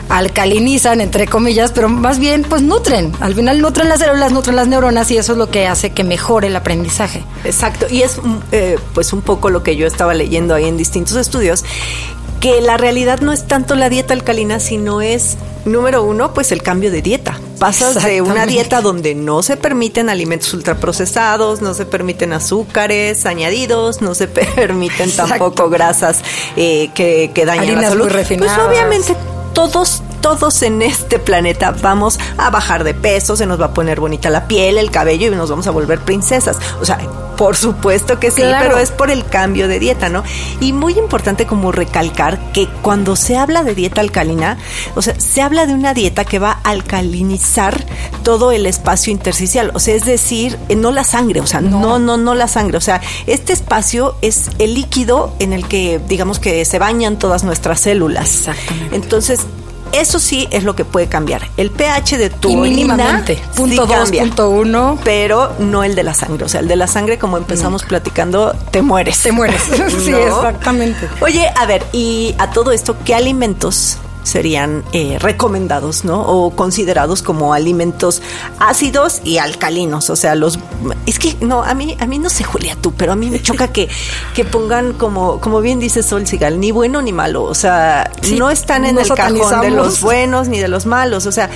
alcalinizan, 0.08 1.00
entre 1.00 1.26
comillas, 1.26 1.72
pero 1.72 1.88
más 1.88 2.18
bien 2.18 2.44
pues 2.48 2.62
nutren. 2.62 3.12
Al 3.20 3.34
final 3.34 3.51
nutren 3.60 3.88
las 3.88 4.00
células, 4.00 4.32
nutren 4.32 4.56
las 4.56 4.68
neuronas 4.68 5.10
y 5.10 5.16
eso 5.16 5.32
es 5.32 5.38
lo 5.38 5.50
que 5.50 5.66
hace 5.66 5.90
que 5.90 6.04
mejore 6.04 6.48
el 6.48 6.56
aprendizaje. 6.56 7.24
Exacto, 7.44 7.86
y 7.90 8.02
es 8.02 8.18
eh, 8.52 8.78
pues 8.94 9.12
un 9.12 9.22
poco 9.22 9.50
lo 9.50 9.62
que 9.62 9.76
yo 9.76 9.86
estaba 9.86 10.14
leyendo 10.14 10.54
ahí 10.54 10.66
en 10.66 10.76
distintos 10.76 11.16
estudios, 11.16 11.64
que 12.40 12.60
la 12.60 12.76
realidad 12.76 13.20
no 13.20 13.32
es 13.32 13.46
tanto 13.46 13.76
la 13.76 13.88
dieta 13.88 14.14
alcalina, 14.14 14.58
sino 14.58 15.00
es, 15.00 15.36
número 15.64 16.02
uno, 16.02 16.34
pues 16.34 16.50
el 16.50 16.60
cambio 16.60 16.90
de 16.90 17.00
dieta. 17.00 17.38
Pasas 17.60 18.02
de 18.02 18.20
una 18.20 18.46
dieta 18.46 18.80
donde 18.80 19.14
no 19.14 19.44
se 19.44 19.56
permiten 19.56 20.08
alimentos 20.08 20.52
ultraprocesados, 20.52 21.62
no 21.62 21.72
se 21.74 21.86
permiten 21.86 22.32
azúcares 22.32 23.26
añadidos, 23.26 24.02
no 24.02 24.16
se 24.16 24.26
permiten 24.56 25.12
tampoco 25.12 25.70
grasas 25.70 26.22
eh, 26.56 26.90
que, 26.96 27.30
que 27.32 27.44
dañan 27.44 27.80
la 27.80 27.90
salud. 27.90 28.08
Pues 28.10 28.58
obviamente 28.58 29.14
todos 29.52 30.02
todos 30.22 30.62
en 30.62 30.80
este 30.80 31.18
planeta 31.18 31.74
vamos 31.82 32.18
a 32.38 32.48
bajar 32.48 32.84
de 32.84 32.94
peso, 32.94 33.36
se 33.36 33.44
nos 33.44 33.60
va 33.60 33.66
a 33.66 33.74
poner 33.74 34.00
bonita 34.00 34.30
la 34.30 34.48
piel, 34.48 34.78
el 34.78 34.90
cabello 34.90 35.30
y 35.30 35.36
nos 35.36 35.50
vamos 35.50 35.66
a 35.66 35.70
volver 35.70 36.00
princesas. 36.00 36.56
O 36.80 36.84
sea, 36.86 36.98
por 37.36 37.56
supuesto 37.56 38.20
que 38.20 38.30
sí, 38.30 38.42
pero 38.60 38.78
es 38.78 38.90
por 38.90 39.10
el 39.10 39.26
cambio 39.26 39.66
de 39.66 39.80
dieta, 39.80 40.08
¿no? 40.08 40.22
Y 40.60 40.72
muy 40.72 40.96
importante 40.98 41.44
como 41.44 41.72
recalcar 41.72 42.52
que 42.52 42.68
cuando 42.82 43.16
se 43.16 43.36
habla 43.36 43.64
de 43.64 43.74
dieta 43.74 44.00
alcalina, 44.00 44.58
o 44.94 45.02
sea, 45.02 45.18
se 45.18 45.42
habla 45.42 45.66
de 45.66 45.74
una 45.74 45.92
dieta 45.92 46.24
que 46.24 46.38
va 46.38 46.60
a 46.62 46.70
alcalinizar 46.70 47.84
todo 48.22 48.52
el 48.52 48.64
espacio 48.66 49.12
intersticial, 49.12 49.72
o 49.74 49.80
sea, 49.80 49.96
es 49.96 50.04
decir, 50.04 50.56
eh, 50.68 50.76
no 50.76 50.92
la 50.92 51.02
sangre, 51.02 51.40
o 51.40 51.46
sea, 51.46 51.60
no, 51.60 51.98
no, 51.98 52.16
no, 52.16 52.34
la 52.34 52.46
sangre, 52.46 52.76
o 52.76 52.80
sea, 52.80 53.00
este 53.26 53.52
espacio 53.52 54.14
es 54.22 54.50
el 54.60 54.74
líquido 54.74 55.34
en 55.40 55.52
el 55.52 55.66
que, 55.66 56.00
digamos 56.08 56.38
que 56.38 56.64
se 56.64 56.78
bañan 56.78 57.18
todas 57.18 57.42
nuestras 57.42 57.80
células. 57.80 58.38
Exactamente. 58.38 58.94
Entonces, 58.94 59.40
eso 59.92 60.18
sí 60.18 60.48
es 60.50 60.64
lo 60.64 60.74
que 60.74 60.84
puede 60.84 61.08
cambiar. 61.08 61.48
El 61.56 61.70
pH 61.70 62.18
de 62.18 62.30
tu 62.30 62.50
y 62.50 62.56
mínimamente, 62.56 63.40
punto 63.54 63.86
dos, 63.86 64.10
punto 64.10 64.50
uno. 64.50 64.98
Pero 65.04 65.54
no 65.58 65.84
el 65.84 65.94
de 65.94 66.02
la 66.02 66.14
sangre. 66.14 66.44
O 66.44 66.48
sea, 66.48 66.60
el 66.60 66.68
de 66.68 66.76
la 66.76 66.86
sangre, 66.86 67.18
como 67.18 67.36
empezamos 67.36 67.84
platicando, 67.84 68.54
te 68.70 68.82
mueres. 68.82 69.22
Te 69.22 69.32
mueres. 69.32 69.62
sí, 70.04 70.12
exactamente. 70.12 71.08
Oye, 71.20 71.50
a 71.54 71.66
ver, 71.66 71.84
y 71.92 72.34
a 72.38 72.50
todo 72.50 72.72
esto, 72.72 72.96
¿qué 73.04 73.14
alimentos 73.14 73.98
serían 74.22 74.84
eh, 74.92 75.18
recomendados, 75.18 76.04
¿no? 76.04 76.22
O 76.22 76.54
considerados 76.54 77.22
como 77.22 77.54
alimentos 77.54 78.22
ácidos 78.58 79.20
y 79.24 79.38
alcalinos. 79.38 80.10
O 80.10 80.16
sea, 80.16 80.34
los 80.34 80.58
es 81.06 81.18
que 81.18 81.36
no, 81.40 81.62
a 81.62 81.74
mí, 81.74 81.96
a 82.00 82.06
mí 82.06 82.18
no 82.18 82.30
sé, 82.30 82.44
Julia, 82.44 82.76
tú, 82.80 82.92
pero 82.92 83.12
a 83.12 83.16
mí 83.16 83.30
me 83.30 83.40
choca 83.40 83.68
que, 83.68 83.88
que 84.34 84.44
pongan 84.44 84.92
como, 84.92 85.40
como 85.40 85.60
bien 85.60 85.80
dice 85.80 86.02
Sol 86.02 86.26
Sigal, 86.26 86.60
ni 86.60 86.70
bueno 86.70 87.02
ni 87.02 87.12
malo. 87.12 87.44
O 87.44 87.54
sea, 87.54 88.10
no 88.36 88.50
están 88.50 88.84
en 88.84 88.98
el 88.98 89.08
cajón 89.08 89.60
de 89.60 89.70
los 89.70 90.00
buenos 90.00 90.48
ni 90.48 90.58
de 90.58 90.68
los 90.68 90.86
malos. 90.86 91.26
O 91.26 91.32
sea, 91.32 91.50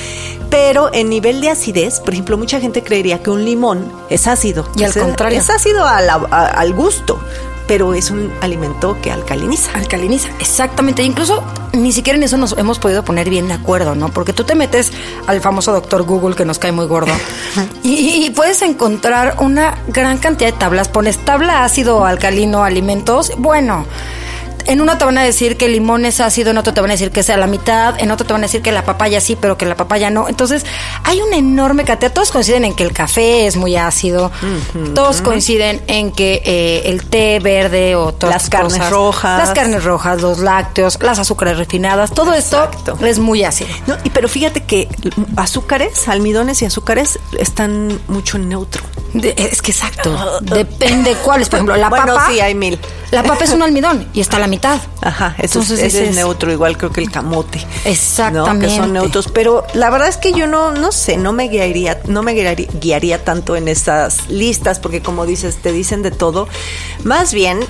pero 0.51 0.93
en 0.93 1.09
nivel 1.09 1.41
de 1.41 1.51
acidez, 1.51 2.01
por 2.01 2.15
ejemplo, 2.15 2.37
mucha 2.37 2.61
gente 2.61 2.83
creería 2.83 3.23
que 3.23 3.31
un 3.31 3.45
limón 3.45 3.93
es 4.11 4.27
ácido. 4.27 4.69
Y 4.77 4.85
al 4.85 4.93
contrario. 4.93 5.39
Es 5.39 5.51
ácido 5.51 5.85
al 5.87 6.73
gusto 6.73 7.19
pero 7.67 7.95
es 7.95 8.11
un 8.11 8.33
alimento 8.41 8.97
que 9.01 9.11
alcaliniza. 9.11 9.73
Alcaliniza, 9.73 10.29
exactamente. 10.41 11.03
Incluso 11.03 11.43
ni 11.73 11.93
siquiera 11.93 12.17
en 12.17 12.23
eso 12.23 12.37
nos 12.37 12.57
hemos 12.57 12.79
podido 12.79 13.05
poner 13.05 13.29
bien 13.29 13.49
de 13.49 13.55
acuerdo, 13.55 13.95
¿no? 13.95 14.09
Porque 14.11 14.33
tú 14.33 14.45
te 14.45 14.55
metes 14.55 14.93
al 15.27 15.41
famoso 15.41 15.73
doctor 15.73 16.03
Google 16.05 16.35
que 16.35 16.45
nos 16.45 16.59
cae 16.59 16.73
muy 16.73 16.87
gordo 16.87 17.13
y, 17.83 18.31
puedes 18.31 18.61
encontrar 18.63 19.37
una 19.41 19.79
gran 19.89 20.19
cantidad 20.19 20.53
de 20.53 20.59
tablas. 20.59 20.89
Pones 20.89 21.19
tabla 21.19 21.65
ácido 21.65 22.05
alcalino 22.05 22.65
alimentos. 22.65 23.33
Bueno 23.39 23.87
en 24.67 24.81
uno 24.81 24.99
te 24.99 25.05
van 25.05 25.19
a 25.19 25.25
decir 25.25 25.57
que 25.57 25.67
el 25.67 25.73
limón 25.73 26.05
es 26.05 26.21
ácido, 26.21 26.51
en 26.51 26.59
otro 26.59 26.75
te 26.75 26.81
van 26.81 26.91
a 26.91 26.95
decir 26.95 27.11
que 27.11 27.23
sea 27.23 27.37
la 27.37 27.47
mitad, 27.47 27.95
en 27.99 28.11
otro 28.11 28.27
te 28.27 28.33
van 28.33 28.43
a 28.43 28.47
decir 28.47 28.63
que 28.63 28.73
la 28.73 28.85
papaya 28.85 29.21
sí, 29.21 29.37
pero 29.41 29.57
que 29.57 29.67
la 29.67 29.77
papaya 29.77 30.11
no. 30.11 30.29
Entonces, 30.29 30.65
hay 31.05 31.21
una 31.21 31.37
enorme 31.37 31.85
cantidad. 31.85 32.13
Todos 32.13 32.31
coinciden 32.31 32.65
en 32.65 32.75
que 32.75 32.83
el 32.83 32.93
café 32.93 33.47
es 33.47 33.57
muy 33.57 33.77
ácido, 33.77 34.31
todos 34.95 35.23
coinciden 35.23 35.83
en 35.87 36.13
que 36.13 36.43
eh, 36.45 36.83
el 36.87 37.05
té 37.05 37.41
verde 37.41 37.97
o 37.97 38.13
todas 38.13 38.35
las 38.35 38.51
carnes 38.51 38.91
rojas, 38.91 39.39
las 39.39 39.55
carnes 39.55 39.85
rojas, 39.85 40.21
los 40.21 40.39
lácteos, 40.39 40.99
las 41.03 41.19
azúcares 41.19 41.59
refinadas, 41.59 42.13
todo 42.13 42.33
esto 42.35 42.69
es 43.03 43.19
muy 43.19 43.45
ácido. 43.45 43.71
No, 43.87 43.97
y 44.05 44.11
pero 44.11 44.29
fíjate 44.29 44.65
que 44.65 44.89
azúcares, 45.37 46.09
almidones 46.09 46.63
y 46.63 46.65
azúcares 46.65 47.19
están 47.39 48.01
mucho 48.09 48.37
en 48.37 48.49
neutro. 48.49 48.83
Es 49.25 49.63
que 49.63 49.71
exacto. 49.71 50.41
Depende 50.41 51.15
cuáles. 51.25 51.49
Por 51.49 51.59
ejemplo, 51.59 51.77
la 51.77 51.89
bueno, 51.91 52.15
papa. 52.15 52.29
sí, 52.31 52.41
hay 52.41 52.55
mil. 52.55 52.79
La 53.11 53.23
papa 53.23 53.45
es 53.45 53.51
un 53.51 53.63
almidón 53.63 54.09
y 54.13 54.21
está 54.21 54.37
a 54.37 54.41
la 54.41 54.47
mitad. 54.47 54.81
Ajá, 55.01 55.35
eso 55.39 55.61
Entonces, 55.61 55.95
es, 55.95 56.15
neutro, 56.15 56.51
igual 56.53 56.77
creo 56.77 56.91
que 56.91 57.01
el 57.01 57.11
camote. 57.11 57.65
Exactamente. 57.85 58.67
Que 58.67 58.77
son 58.77 58.93
neutros. 58.93 59.29
Pero 59.33 59.65
la 59.75 59.91
verdad 59.91 60.09
es 60.09 60.17
que 60.17 60.33
yo 60.33 60.47
no, 60.47 60.73
no 60.73 60.91
sé, 60.93 61.17
no 61.17 61.33
me 61.33 61.49
guiaría, 61.49 62.01
no 62.07 62.23
me 62.23 62.33
guiaría, 62.33 62.69
guiaría 62.81 63.25
tanto 63.25 63.55
en 63.57 63.69
estas 63.69 64.29
listas, 64.29 64.81
porque 64.81 65.03
como 65.03 65.25
dices, 65.25 65.57
te 65.57 65.73
dicen 65.73 66.03
de 66.03 66.11
todo. 66.11 66.49
Más 67.05 67.33
bien, 67.33 67.61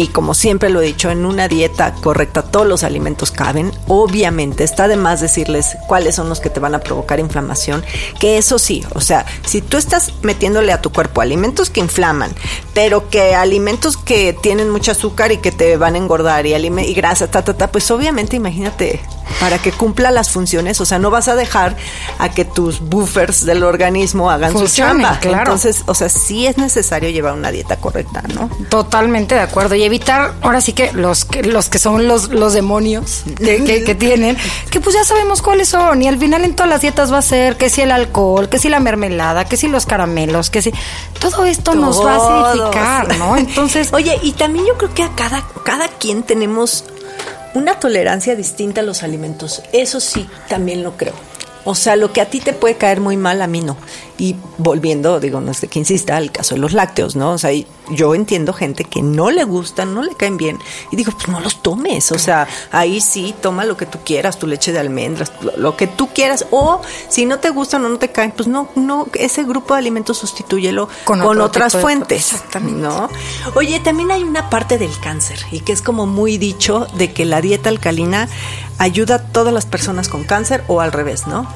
y 0.00 0.08
como 0.08 0.32
siempre 0.32 0.70
lo 0.70 0.80
he 0.80 0.86
dicho, 0.86 1.10
en 1.10 1.26
una 1.26 1.46
dieta 1.46 1.92
correcta 1.92 2.40
todos 2.40 2.66
los 2.66 2.84
alimentos 2.84 3.30
caben. 3.30 3.70
Obviamente 3.86 4.64
está 4.64 4.88
de 4.88 4.96
más 4.96 5.20
decirles 5.20 5.76
cuáles 5.88 6.14
son 6.14 6.30
los 6.30 6.40
que 6.40 6.48
te 6.48 6.58
van 6.58 6.74
a 6.74 6.80
provocar 6.80 7.20
inflamación, 7.20 7.84
que 8.18 8.38
eso 8.38 8.58
sí, 8.58 8.82
o 8.94 9.02
sea, 9.02 9.26
si 9.44 9.60
tú 9.60 9.76
estás 9.76 10.14
metiéndole 10.22 10.72
a 10.72 10.80
tu 10.80 10.90
cuerpo 10.90 11.20
alimentos 11.20 11.68
que 11.68 11.80
inflaman, 11.80 12.32
pero 12.72 13.10
que 13.10 13.34
alimentos 13.34 13.98
que 13.98 14.32
tienen 14.32 14.70
mucho 14.70 14.92
azúcar 14.92 15.32
y 15.32 15.36
que 15.36 15.52
te 15.52 15.76
van 15.76 15.96
a 15.96 15.98
engordar 15.98 16.46
y, 16.46 16.54
y 16.54 16.94
grasa, 16.94 17.30
ta, 17.30 17.44
ta, 17.44 17.52
ta, 17.52 17.70
pues 17.70 17.90
obviamente 17.90 18.36
imagínate 18.36 19.00
para 19.38 19.58
que 19.58 19.72
cumpla 19.72 20.10
las 20.10 20.30
funciones, 20.30 20.80
o 20.80 20.84
sea, 20.84 20.98
no 20.98 21.10
vas 21.10 21.28
a 21.28 21.34
dejar 21.34 21.76
a 22.18 22.30
que 22.30 22.44
tus 22.44 22.80
buffers 22.80 23.44
del 23.44 23.62
organismo 23.62 24.30
hagan 24.30 24.52
su 24.52 24.66
chamba. 24.66 25.18
Entonces, 25.22 25.82
o 25.86 25.94
sea, 25.94 26.08
sí 26.08 26.46
es 26.46 26.58
necesario 26.58 27.10
llevar 27.10 27.34
una 27.34 27.50
dieta 27.50 27.76
correcta, 27.76 28.22
¿no? 28.34 28.50
Totalmente 28.68 29.34
de 29.34 29.40
acuerdo 29.40 29.74
y 29.74 29.82
evitar 29.82 30.34
ahora 30.42 30.60
sí 30.60 30.72
que 30.72 30.92
los 30.92 31.24
que 31.24 31.42
los 31.42 31.68
que 31.68 31.78
son 31.78 32.08
los 32.08 32.30
los 32.30 32.52
demonios 32.52 33.22
que, 33.36 33.84
que, 33.84 33.94
tienen, 33.94 34.36
que 34.70 34.80
pues 34.80 34.94
ya 34.94 35.04
sabemos 35.04 35.42
cuáles 35.42 35.68
son 35.68 36.02
y 36.02 36.08
al 36.08 36.18
final 36.18 36.44
en 36.44 36.54
todas 36.54 36.70
las 36.70 36.80
dietas 36.80 37.12
va 37.12 37.18
a 37.18 37.22
ser 37.22 37.56
que 37.56 37.70
si 37.70 37.82
el 37.82 37.92
alcohol, 37.92 38.48
que 38.48 38.58
si 38.58 38.68
la 38.68 38.80
mermelada, 38.80 39.44
que 39.44 39.56
si 39.56 39.68
los 39.68 39.86
caramelos, 39.86 40.50
que 40.50 40.62
si 40.62 40.72
todo 41.18 41.44
esto 41.44 41.74
nos 41.74 42.04
va 42.04 42.14
a 42.14 42.50
acidificar, 42.50 43.18
¿no? 43.18 43.36
Entonces, 43.36 43.90
oye, 43.92 44.18
y 44.22 44.32
también 44.32 44.66
yo 44.66 44.76
creo 44.76 44.94
que 44.94 45.02
a 45.02 45.10
cada 45.10 45.42
cada 45.64 45.88
quien 45.88 46.22
tenemos 46.22 46.84
una 47.54 47.78
tolerancia 47.78 48.36
distinta 48.36 48.80
a 48.80 48.84
los 48.84 49.02
alimentos. 49.02 49.62
Eso 49.72 50.00
sí, 50.00 50.28
también 50.48 50.82
lo 50.82 50.96
creo. 50.96 51.14
O 51.64 51.74
sea, 51.74 51.96
lo 51.96 52.12
que 52.12 52.20
a 52.20 52.26
ti 52.26 52.40
te 52.40 52.52
puede 52.52 52.76
caer 52.76 53.00
muy 53.00 53.16
mal, 53.16 53.42
a 53.42 53.46
mí 53.46 53.60
no. 53.60 53.76
Y 54.20 54.36
volviendo, 54.58 55.18
digo, 55.18 55.40
no 55.40 55.54
sé 55.54 55.68
que 55.68 55.78
insista, 55.78 56.18
al 56.18 56.30
caso 56.30 56.54
de 56.54 56.60
los 56.60 56.74
lácteos, 56.74 57.16
¿no? 57.16 57.32
O 57.32 57.38
sea, 57.38 57.52
yo 57.88 58.14
entiendo 58.14 58.52
gente 58.52 58.84
que 58.84 59.00
no 59.00 59.30
le 59.30 59.44
gustan, 59.44 59.94
no 59.94 60.02
le 60.02 60.14
caen 60.14 60.36
bien. 60.36 60.58
Y 60.92 60.96
digo, 60.96 61.10
pues 61.12 61.28
no 61.28 61.40
los 61.40 61.62
tomes. 61.62 62.12
O 62.12 62.18
sea, 62.18 62.46
ahí 62.70 63.00
sí, 63.00 63.34
toma 63.40 63.64
lo 63.64 63.78
que 63.78 63.86
tú 63.86 63.96
quieras, 64.04 64.38
tu 64.38 64.46
leche 64.46 64.72
de 64.72 64.78
almendras, 64.78 65.32
lo, 65.56 65.74
que 65.74 65.86
tú 65.86 66.08
quieras. 66.08 66.44
O 66.50 66.82
si 67.08 67.24
no 67.24 67.38
te 67.38 67.48
gustan 67.48 67.82
o 67.86 67.88
no 67.88 67.96
te 67.96 68.10
caen, 68.12 68.32
pues 68.32 68.46
no, 68.46 68.68
no, 68.74 69.06
ese 69.14 69.42
grupo 69.44 69.72
de 69.72 69.78
alimentos 69.78 70.18
sustitúyelo 70.18 70.90
con, 71.04 71.22
otras 71.40 71.74
fuentes. 71.78 72.34
Exactamente. 72.34 72.78
¿No? 72.78 73.08
Oye, 73.54 73.80
también 73.80 74.10
hay 74.10 74.22
una 74.22 74.50
parte 74.50 74.76
del 74.76 74.92
cáncer 75.00 75.38
y 75.50 75.60
que 75.60 75.72
es 75.72 75.80
como 75.80 76.04
muy 76.04 76.36
dicho 76.36 76.86
de 76.98 77.14
que 77.14 77.24
la 77.24 77.40
dieta 77.40 77.70
alcalina 77.70 78.28
ayuda 78.76 79.14
a 79.14 79.22
todas 79.22 79.54
las 79.54 79.64
personas 79.64 80.10
con 80.10 80.24
cáncer 80.24 80.62
o 80.68 80.82
al 80.82 80.92
revés, 80.92 81.26
¿no? 81.26 81.48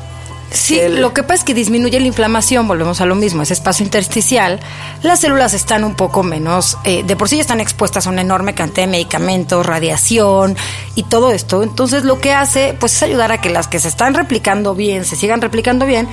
Sí, 0.51 0.81
lo 0.89 1.13
que 1.13 1.23
pasa 1.23 1.35
es 1.35 1.45
que 1.45 1.55
disminuye 1.55 1.99
la 1.99 2.07
inflamación, 2.07 2.69
volvemos 2.69 3.01
a 3.01 3.07
lo 3.07 3.17
mismo, 3.17 3.43
ese 3.43 3.55
espacio 3.55 3.85
intersticial, 3.85 4.61
las 5.03 5.21
células 5.21 5.53
están 5.53 5.83
un 5.83 5.95
poco 5.95 6.23
menos, 6.23 6.79
eh, 6.85 7.03
de 7.03 7.17
por 7.17 7.29
sí 7.29 7.37
ya 7.37 7.43
están 7.43 7.61
expuestas 7.61 8.07
a 8.07 8.11
una 8.11 8.21
enorme 8.21 8.55
cantidad 8.55 8.87
de 8.87 8.93
medicamentos, 8.93 9.67
radiación 9.67 10.57
y 10.95 11.03
todo 11.03 11.33
esto, 11.33 11.63
entonces 11.65 12.05
lo 12.05 12.21
que 12.21 12.33
hace 12.33 12.77
pues 12.79 12.95
es 12.95 13.03
ayudar 13.03 13.33
a 13.33 13.41
que 13.41 13.51
las 13.51 13.67
que 13.67 13.81
se 13.81 13.89
están 13.89 14.15
replicando 14.15 14.75
bien, 14.75 15.05
se 15.05 15.17
sigan 15.17 15.41
replicando 15.41 15.87
bien 15.87 16.09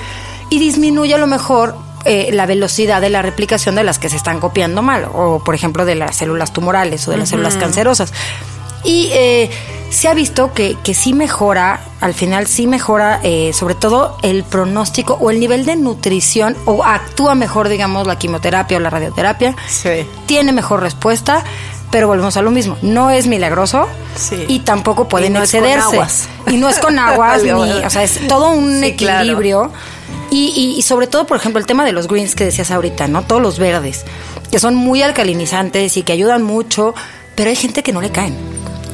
y 0.50 0.57
disminuye 0.57 1.13
a 1.13 1.19
lo 1.19 1.27
mejor 1.27 1.75
eh, 2.03 2.31
la 2.33 2.47
velocidad 2.47 3.00
de 3.00 3.11
la 3.11 3.21
replicación 3.21 3.75
de 3.75 3.83
las 3.83 4.00
que 4.00 4.09
se 4.09 4.15
están 4.15 4.39
copiando 4.39 4.81
mal, 4.81 5.07
o 5.13 5.43
por 5.43 5.53
ejemplo 5.53 5.85
de 5.85 5.93
las 5.93 6.15
células 6.15 6.51
tumorales 6.51 7.07
o 7.07 7.11
de 7.11 7.17
las 7.17 7.29
células 7.29 7.57
cancerosas. 7.57 8.11
Y 8.83 9.09
eh, 9.13 9.51
se 9.91 10.07
ha 10.07 10.13
visto 10.15 10.53
que, 10.53 10.75
que 10.83 10.93
sí 10.95 11.13
mejora, 11.13 11.81
al 12.00 12.13
final 12.15 12.48
sí 12.48 12.65
mejora 12.65 13.19
eh, 13.24 13.51
sobre 13.53 13.75
todo 13.75 14.17
el 14.24 14.43
pronóstico 14.43 15.17
o 15.21 15.29
el 15.29 15.39
nivel 15.39 15.65
de 15.65 15.75
nutrición 15.75 16.55
o 16.65 16.83
actúa 16.83 17.36
mejor, 17.36 17.69
digamos, 17.69 18.07
la 18.07 18.17
quimioterapia 18.17 18.77
o 18.77 18.79
la 18.79 18.89
radioterapia. 18.89 19.55
Sí. 19.67 20.07
Tiene 20.25 20.51
mejor 20.53 20.81
respuesta 20.81 21.43
pero 21.91 22.07
volvemos 22.07 22.38
a 22.38 22.41
lo 22.41 22.51
mismo. 22.51 22.77
No 22.81 23.10
es 23.10 23.27
milagroso 23.27 23.86
Sí. 24.15 24.45
y 24.48 24.60
tampoco 24.60 25.10
pueden 25.10 25.33
Y 25.33 25.36
no 25.36 25.43
es 25.43 25.51
con 25.51 25.60
excederse. 25.65 25.95
aguas. 25.95 26.29
Y 26.48 26.55
no 26.55 26.69
es 26.69 26.79
con 26.79 26.98
aguas, 27.00 27.43
ni, 27.43 27.51
o 27.51 27.89
sea, 27.89 28.03
es 28.03 28.27
todo 28.29 28.50
un 28.51 28.79
Sí, 28.81 28.93
claro. 28.95 29.19
equilibrio. 29.19 29.71
Y, 30.29 30.53
y- 30.55 30.79
y 30.79 30.81
sobre 30.83 31.07
todo, 31.07 31.27
por 31.27 31.36
ejemplo, 31.36 31.60
el 31.60 31.65
tema 31.65 31.83
de 31.83 31.91
los 31.91 32.07
greens 32.07 32.33
que 32.33 32.45
decías 32.45 32.71
ahorita, 32.71 33.10
¿no? 33.10 33.24
Todos 33.24 33.41
los 33.41 33.60
verdes, 33.60 34.05
que 34.50 34.57
son 34.57 34.74
muy 34.75 35.01
alcalinizantes 35.03 35.98
y 35.98 36.03
que 36.03 36.13
ayudan 36.13 36.43
mucho, 36.43 36.95
pero 37.36 37.50
hay 37.50 37.57
gente 37.57 37.83
que 37.83 37.91
no 37.91 38.00
le 38.00 38.10
caen. 38.12 38.38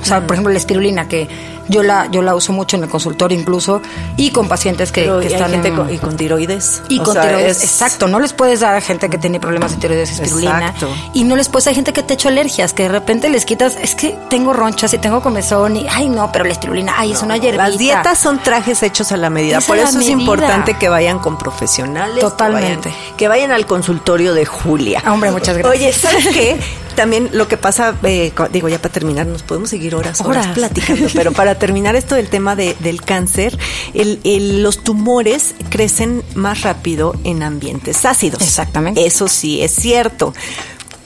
O 0.01 0.05
sea, 0.05 0.21
por 0.25 0.35
ejemplo, 0.35 0.51
la 0.53 0.59
espirulina, 0.59 1.07
que 1.07 1.27
yo 1.69 1.83
la, 1.83 2.07
yo 2.09 2.21
la 2.21 2.33
uso 2.33 2.53
mucho 2.53 2.77
en 2.77 2.83
el 2.83 2.89
consultorio 2.89 3.37
incluso, 3.37 3.81
y 4.15 4.31
con 4.31 4.47
pacientes 4.47 4.91
que, 4.93 5.01
Pero 5.01 5.19
están 5.19 5.51
gente 5.51 5.67
en- 5.67 5.75
con, 5.75 5.93
y 5.93 5.97
con 5.97 6.15
tiroides. 6.15 6.81
y 6.87 6.99
O 6.99 7.03
con 7.03 7.13
sea, 7.13 7.23
tiroides, 7.23 7.57
es- 7.57 7.63
exacto. 7.63 8.07
No 8.07 8.19
les 8.21 8.31
puedes 8.31 8.61
dar 8.61 8.75
a 8.75 8.79
gente 8.81 9.09
que 9.09 9.17
tiene 9.17 9.39
problemas 9.41 9.71
de 9.71 9.77
tiroides 9.77 10.09
espirulina. 10.11 10.59
Exacto. 10.67 10.87
Y 11.13 11.25
no 11.25 11.35
les 11.35 11.49
puedes, 11.49 11.67
hay 11.67 11.75
gente 11.75 11.91
que 11.91 12.03
te 12.03 12.13
ha 12.13 12.15
hecho 12.15 12.29
alergias, 12.29 12.71
que 12.73 12.83
de 12.83 12.89
repente 12.89 13.27
les 13.29 13.43
quitas, 13.45 13.75
es 13.81 13.95
que 13.95 14.17
tengo 14.29 14.53
ronchas 14.53 14.93
y 14.93 14.97
tengo 14.97 15.21
comezón 15.21 15.75
y, 15.75 15.87
ay 15.89 16.07
no, 16.07 16.31
pero 16.31 16.45
la 16.45 16.51
espirulina, 16.53 16.93
ay, 16.95 17.11
es 17.11 17.21
una 17.21 17.35
hierbita. 17.37 17.67
Las 17.67 17.77
dietas 17.77 18.17
son 18.17 18.41
trajes 18.41 18.81
hechos 18.83 19.11
a 19.11 19.17
la 19.17 19.29
medida. 19.29 19.57
Es 19.57 19.65
Por 19.65 19.77
eso 19.77 19.87
es 19.89 19.95
medida. 19.95 20.11
importante 20.13 20.75
que 20.75 20.87
vayan 20.87 21.19
con 21.19 21.37
profesionales. 21.37 22.19
Totalmente. 22.21 22.89
Que 22.89 22.95
vayan, 22.95 23.15
que 23.17 23.27
vayan 23.27 23.51
al 23.51 23.65
consultorio 23.65 24.33
de 24.33 24.45
Julia. 24.45 25.03
Hombre, 25.07 25.31
muchas 25.31 25.57
gracias. 25.57 25.75
Oye, 25.81 25.91
¿sabes 25.91 26.27
qué? 26.29 26.59
También 26.97 27.29
lo 27.31 27.47
que 27.47 27.55
pasa, 27.57 27.95
eh, 28.03 28.33
digo, 28.51 28.67
ya 28.69 28.79
para 28.81 28.91
terminar, 28.91 29.25
nos 29.27 29.43
podemos 29.43 29.69
seguir 29.69 29.93
horas, 29.95 30.19
horas, 30.21 30.45
Horas. 30.47 30.55
platicando, 30.57 31.07
pero 31.13 31.31
para 31.31 31.57
terminar 31.59 31.95
esto 31.95 32.15
del 32.15 32.27
tema 32.27 32.55
de- 32.55 32.75
del 32.79 33.01
cáncer, 33.03 33.57
el- 33.93 34.19
el- 34.23 34.63
los 34.63 34.83
tumores 34.83 35.53
crecen 35.69 36.23
más 36.33 36.63
rápido 36.63 37.13
en 37.23 37.43
ambientes 37.43 38.03
ácidos. 38.03 38.41
Exactamente. 38.41 39.05
Eso 39.05 39.27
sí 39.27 39.61
es 39.61 39.71
cierto. 39.75 40.33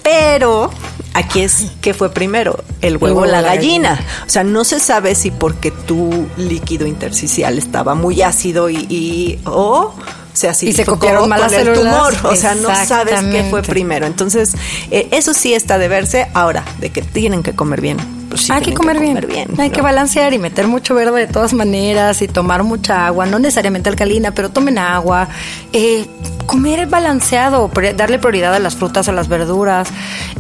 Pero 0.04 0.72
aquí 1.14 1.42
es 1.42 1.66
que 1.82 1.94
fue 1.94 2.12
primero, 2.12 2.64
el 2.82 2.98
huevo 2.98 3.22
o 3.22 3.26
la 3.26 3.42
gallina. 3.42 4.00
O 4.26 4.30
sea, 4.30 4.44
no 4.44 4.64
se 4.64 4.80
sabe 4.80 5.14
si 5.14 5.30
porque 5.30 5.70
tu 5.72 6.26
líquido 6.38 6.88
intersticial 6.88 7.58
estaba 7.60 7.94
muy 7.96 8.22
ácido 8.24 8.70
y, 8.70 8.78
y- 8.90 9.40
o 9.46 9.94
se 10.34 10.50
acidificó 10.50 10.94
copiaron 10.94 11.30
mal 11.30 11.42
con 11.42 11.52
las 11.52 11.60
el 11.60 11.68
células. 11.76 12.14
tumor. 12.14 12.34
O 12.34 12.36
sea, 12.36 12.56
no 12.56 12.70
sabes 12.86 13.20
qué 13.32 13.48
fue 13.50 13.62
primero. 13.62 14.06
Entonces, 14.06 14.54
eh, 14.90 15.08
eso 15.12 15.34
sí 15.34 15.54
está 15.54 15.78
de 15.78 15.88
verse. 15.88 16.28
Ahora, 16.34 16.64
de 16.80 16.90
que 16.90 17.02
tienen 17.02 17.44
que 17.44 17.54
comer 17.54 17.82
bien. 17.82 18.21
Pues 18.32 18.44
sí 18.44 18.52
hay 18.54 18.62
que 18.62 18.74
comer, 18.74 18.98
bien. 18.98 19.50
Hay 19.60 19.68
¿no? 19.70 19.76
que 19.76 19.82
balancear 19.82 20.34
y 20.34 20.40
meter 20.40 20.66
mucho 20.66 20.96
verde 20.96 21.20
de 21.20 21.28
todas 21.28 21.52
maneras 21.54 22.22
y 22.22 22.30
tomar 22.30 22.64
mucha 22.64 23.06
agua, 23.08 23.26
no 23.26 23.40
necesariamente 23.40 23.90
alcalina, 23.90 24.32
pero 24.32 24.50
tomen 24.50 24.78
agua. 24.78 25.28
Eh, 25.74 26.06
comer 26.46 26.88
balanceado, 26.88 27.70
darle 27.96 28.20
prioridad 28.20 28.54
a 28.56 28.60
las 28.60 28.76
frutas, 28.78 29.10
a 29.10 29.12
las 29.12 29.28
verduras, 29.28 29.90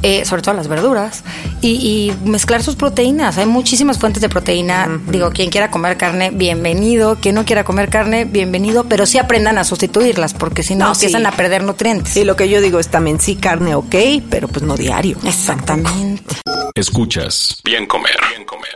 eh, 0.03 0.23
sobre 0.23 0.41
todo 0.41 0.51
a 0.51 0.55
las 0.55 0.69
verduras, 0.69 1.23
y, 1.59 1.71
y 2.23 2.27
mezclar 2.29 2.63
sus 2.63 2.77
proteínas. 2.77 3.37
Hay 3.37 3.45
muchísimas 3.45 3.97
fuentes 3.99 4.21
de 4.21 4.29
proteína. 4.29 4.87
Digo, 5.09 5.31
quien 5.31 5.49
quiera 5.49 5.69
comer 5.69 5.97
carne, 5.97 6.31
bienvenido. 6.31 7.17
Quien 7.17 7.35
no 7.35 7.43
quiera 7.43 7.65
comer 7.65 7.89
carne, 7.89 8.23
bienvenido, 8.23 8.85
pero 8.85 9.05
sí 9.05 9.17
aprendan 9.17 9.57
a 9.57 9.65
sustituirlas, 9.65 10.33
porque 10.33 10.63
si 10.63 10.75
no, 10.75 10.85
No, 10.85 10.93
empiezan 10.93 11.23
sí. 11.23 11.27
a 11.27 11.31
perder 11.31 11.63
nutrientes. 11.63 12.15
Y 12.15 12.23
lo 12.23 12.37
que 12.37 12.47
yo 12.47 12.61
digo 12.61 12.79
es 12.79 12.87
también 12.87 13.19
sí 13.19 13.35
carne, 13.35 13.75
ok, 13.75 13.95
pero 14.29 14.47
pues 14.47 14.63
no 14.63 14.77
diario. 14.77 15.17
Exactamente. 15.25 16.35
Escuchas 16.75 17.61
Bien 17.63 17.85
Comer. 17.85 18.15
Bien 18.29 18.45
Comer. 18.45 18.75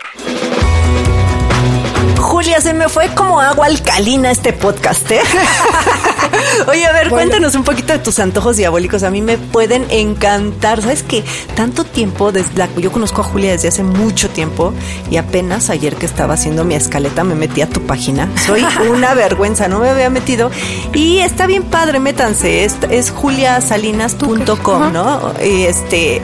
Julia, 2.19 2.59
se 2.59 2.73
me 2.73 2.89
fue 2.89 3.13
como 3.15 3.39
agua 3.39 3.67
alcalina 3.67 4.31
este 4.31 4.51
podcast, 4.51 5.09
¿eh? 5.11 5.21
Oye, 6.67 6.85
a 6.85 6.91
ver, 6.91 7.09
Bueno. 7.09 7.29
cuéntanos 7.29 7.55
un 7.55 7.63
poquito 7.63 7.93
de 7.93 7.99
tus 7.99 8.19
antojos 8.19 8.57
diabólicos. 8.57 9.03
A 9.03 9.09
mí 9.11 9.21
me 9.21 9.37
pueden 9.37 9.85
encantar. 9.89 10.81
¿Sabes 10.81 11.03
qué? 11.03 11.23
Tanto 11.55 11.83
tiempo, 11.83 12.31
desde 12.31 12.49
la- 12.57 12.69
yo 12.77 12.91
conozco 12.91 13.21
a 13.21 13.23
Julia 13.23 13.51
desde 13.51 13.67
hace 13.69 13.83
mucho 13.83 14.29
tiempo 14.29 14.73
y 15.11 15.17
apenas 15.17 15.69
ayer 15.69 15.95
que 15.95 16.05
estaba 16.05 16.33
haciendo 16.35 16.63
mi 16.65 16.75
escaleta 16.75 17.23
me 17.23 17.35
metí 17.35 17.61
a 17.61 17.69
tu 17.69 17.81
página. 17.81 18.29
Soy 18.45 18.63
una 18.89 19.13
vergüenza, 19.13 19.67
no 19.67 19.79
me 19.79 19.89
había 19.89 20.09
metido. 20.09 20.51
Y 20.93 21.19
está 21.19 21.47
bien 21.47 21.63
padre, 21.63 21.99
métanse. 21.99 22.63
Es, 22.65 22.75
es 22.89 23.11
juliasalinas.com, 23.11 24.91
¿no? 24.93 25.33
Y 25.43 25.63
este, 25.63 26.21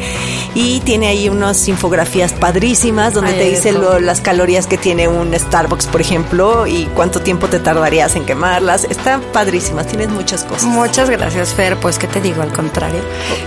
y 0.55 0.79
tiene 0.81 1.07
ahí 1.07 1.29
unas 1.29 1.67
infografías 1.67 2.33
padrísimas 2.33 3.13
donde 3.13 3.31
Ay, 3.31 3.37
te 3.39 3.49
dice 3.49 3.71
lo- 3.71 3.99
las 3.99 4.21
calorías 4.21 4.67
que 4.67 4.77
tiene 4.77 5.07
un 5.07 5.33
Starbucks, 5.37 5.87
por 5.87 6.01
ejemplo, 6.01 6.67
y 6.67 6.85
cuánto 6.95 7.21
tiempo 7.21 7.47
te 7.47 7.59
tardarías 7.59 8.15
en 8.15 8.25
quemarlas. 8.25 8.85
Están 8.85 9.21
padrísimas, 9.33 9.87
tienes 10.01 10.15
muchas 10.15 10.43
cosas. 10.43 10.63
Muchas 10.63 11.09
gracias, 11.09 11.53
Fer. 11.53 11.77
Pues, 11.77 11.97
¿qué 11.99 12.07
te 12.07 12.19
digo? 12.21 12.41
Al 12.41 12.51
contrario. 12.51 12.99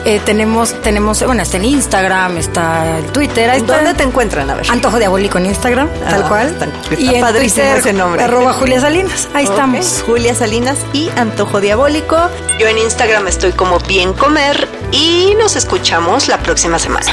Eh, 0.04 0.20
tenemos, 0.24 0.80
tenemos, 0.82 1.22
bueno, 1.24 1.42
está 1.42 1.56
el 1.56 1.64
Instagram, 1.64 2.36
está 2.38 2.98
el 2.98 3.06
Twitter. 3.06 3.50
Ahí 3.50 3.60
está. 3.60 3.76
¿Dónde 3.76 3.94
te 3.94 4.02
encuentran? 4.04 4.48
A 4.50 4.54
ver. 4.54 4.70
Antojo 4.70 4.98
Diabólico 4.98 5.38
en 5.38 5.46
Instagram, 5.46 5.88
Ah, 6.06 6.10
tal 6.10 6.28
cual. 6.28 6.46
está- 6.48 6.64
está 6.66 6.94
y 7.00 7.14
en 7.14 7.20
padrísimo 7.20 7.64
Twitter, 7.66 7.78
ese 7.78 7.92
nombre. 7.92 8.22
Arroba 8.22 8.52
Julia 8.52 8.80
Salinas. 8.80 9.28
Ahí 9.34 9.44
estamos. 9.44 10.04
Julia 10.06 10.34
Salinas 10.34 10.76
y 10.92 11.08
Antojo 11.16 11.60
Diabólico. 11.60 12.16
Yo 12.60 12.68
en 12.68 12.78
Instagram 12.78 13.26
estoy 13.26 13.52
como 13.52 13.78
Bien 13.80 14.12
Comer 14.12 14.68
y 14.92 15.34
nos 15.38 15.56
escuchamos 15.56 16.28
la 16.28 16.38
próxima 16.38 16.78
semana. 16.78 17.12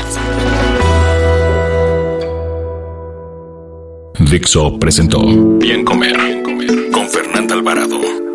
Dixo 4.20 4.78
presentó 4.80 5.20
Bien 5.58 5.84
Comer. 5.84 6.16
Bien 6.18 6.44
Comer. 6.44 6.92
Con 6.92 7.10
Fernanda 7.10 7.56
Alvarado. 7.56 8.31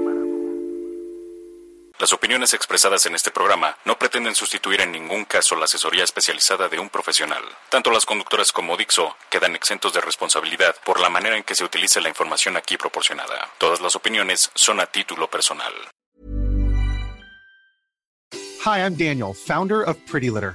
Las 2.06 2.12
opiniones 2.12 2.54
expresadas 2.54 3.04
en 3.06 3.16
este 3.16 3.32
programa 3.32 3.76
no 3.84 3.98
pretenden 3.98 4.36
sustituir 4.36 4.80
en 4.80 4.92
ningún 4.92 5.24
caso 5.24 5.56
la 5.56 5.64
asesoría 5.64 6.04
especializada 6.04 6.68
de 6.68 6.78
un 6.78 6.88
profesional. 6.88 7.42
Tanto 7.68 7.90
las 7.90 8.06
conductoras 8.06 8.52
como 8.52 8.76
Dixo 8.76 9.16
quedan 9.28 9.56
exentos 9.56 9.92
de 9.92 10.00
responsabilidad 10.00 10.76
por 10.84 11.00
la 11.00 11.10
manera 11.10 11.36
en 11.36 11.42
que 11.42 11.56
se 11.56 11.64
utilice 11.64 12.00
la 12.00 12.08
información 12.08 12.56
aquí 12.56 12.76
proporcionada. 12.76 13.50
Todas 13.58 13.80
las 13.80 13.96
opiniones 13.96 14.52
son 14.54 14.78
a 14.78 14.86
título 14.86 15.28
personal. 15.28 15.72
Hi, 18.64 18.78
I'm 18.78 18.94
Daniel, 18.96 19.34
founder 19.34 19.82
of 19.82 19.96
Pretty 20.08 20.30
Litter. 20.30 20.54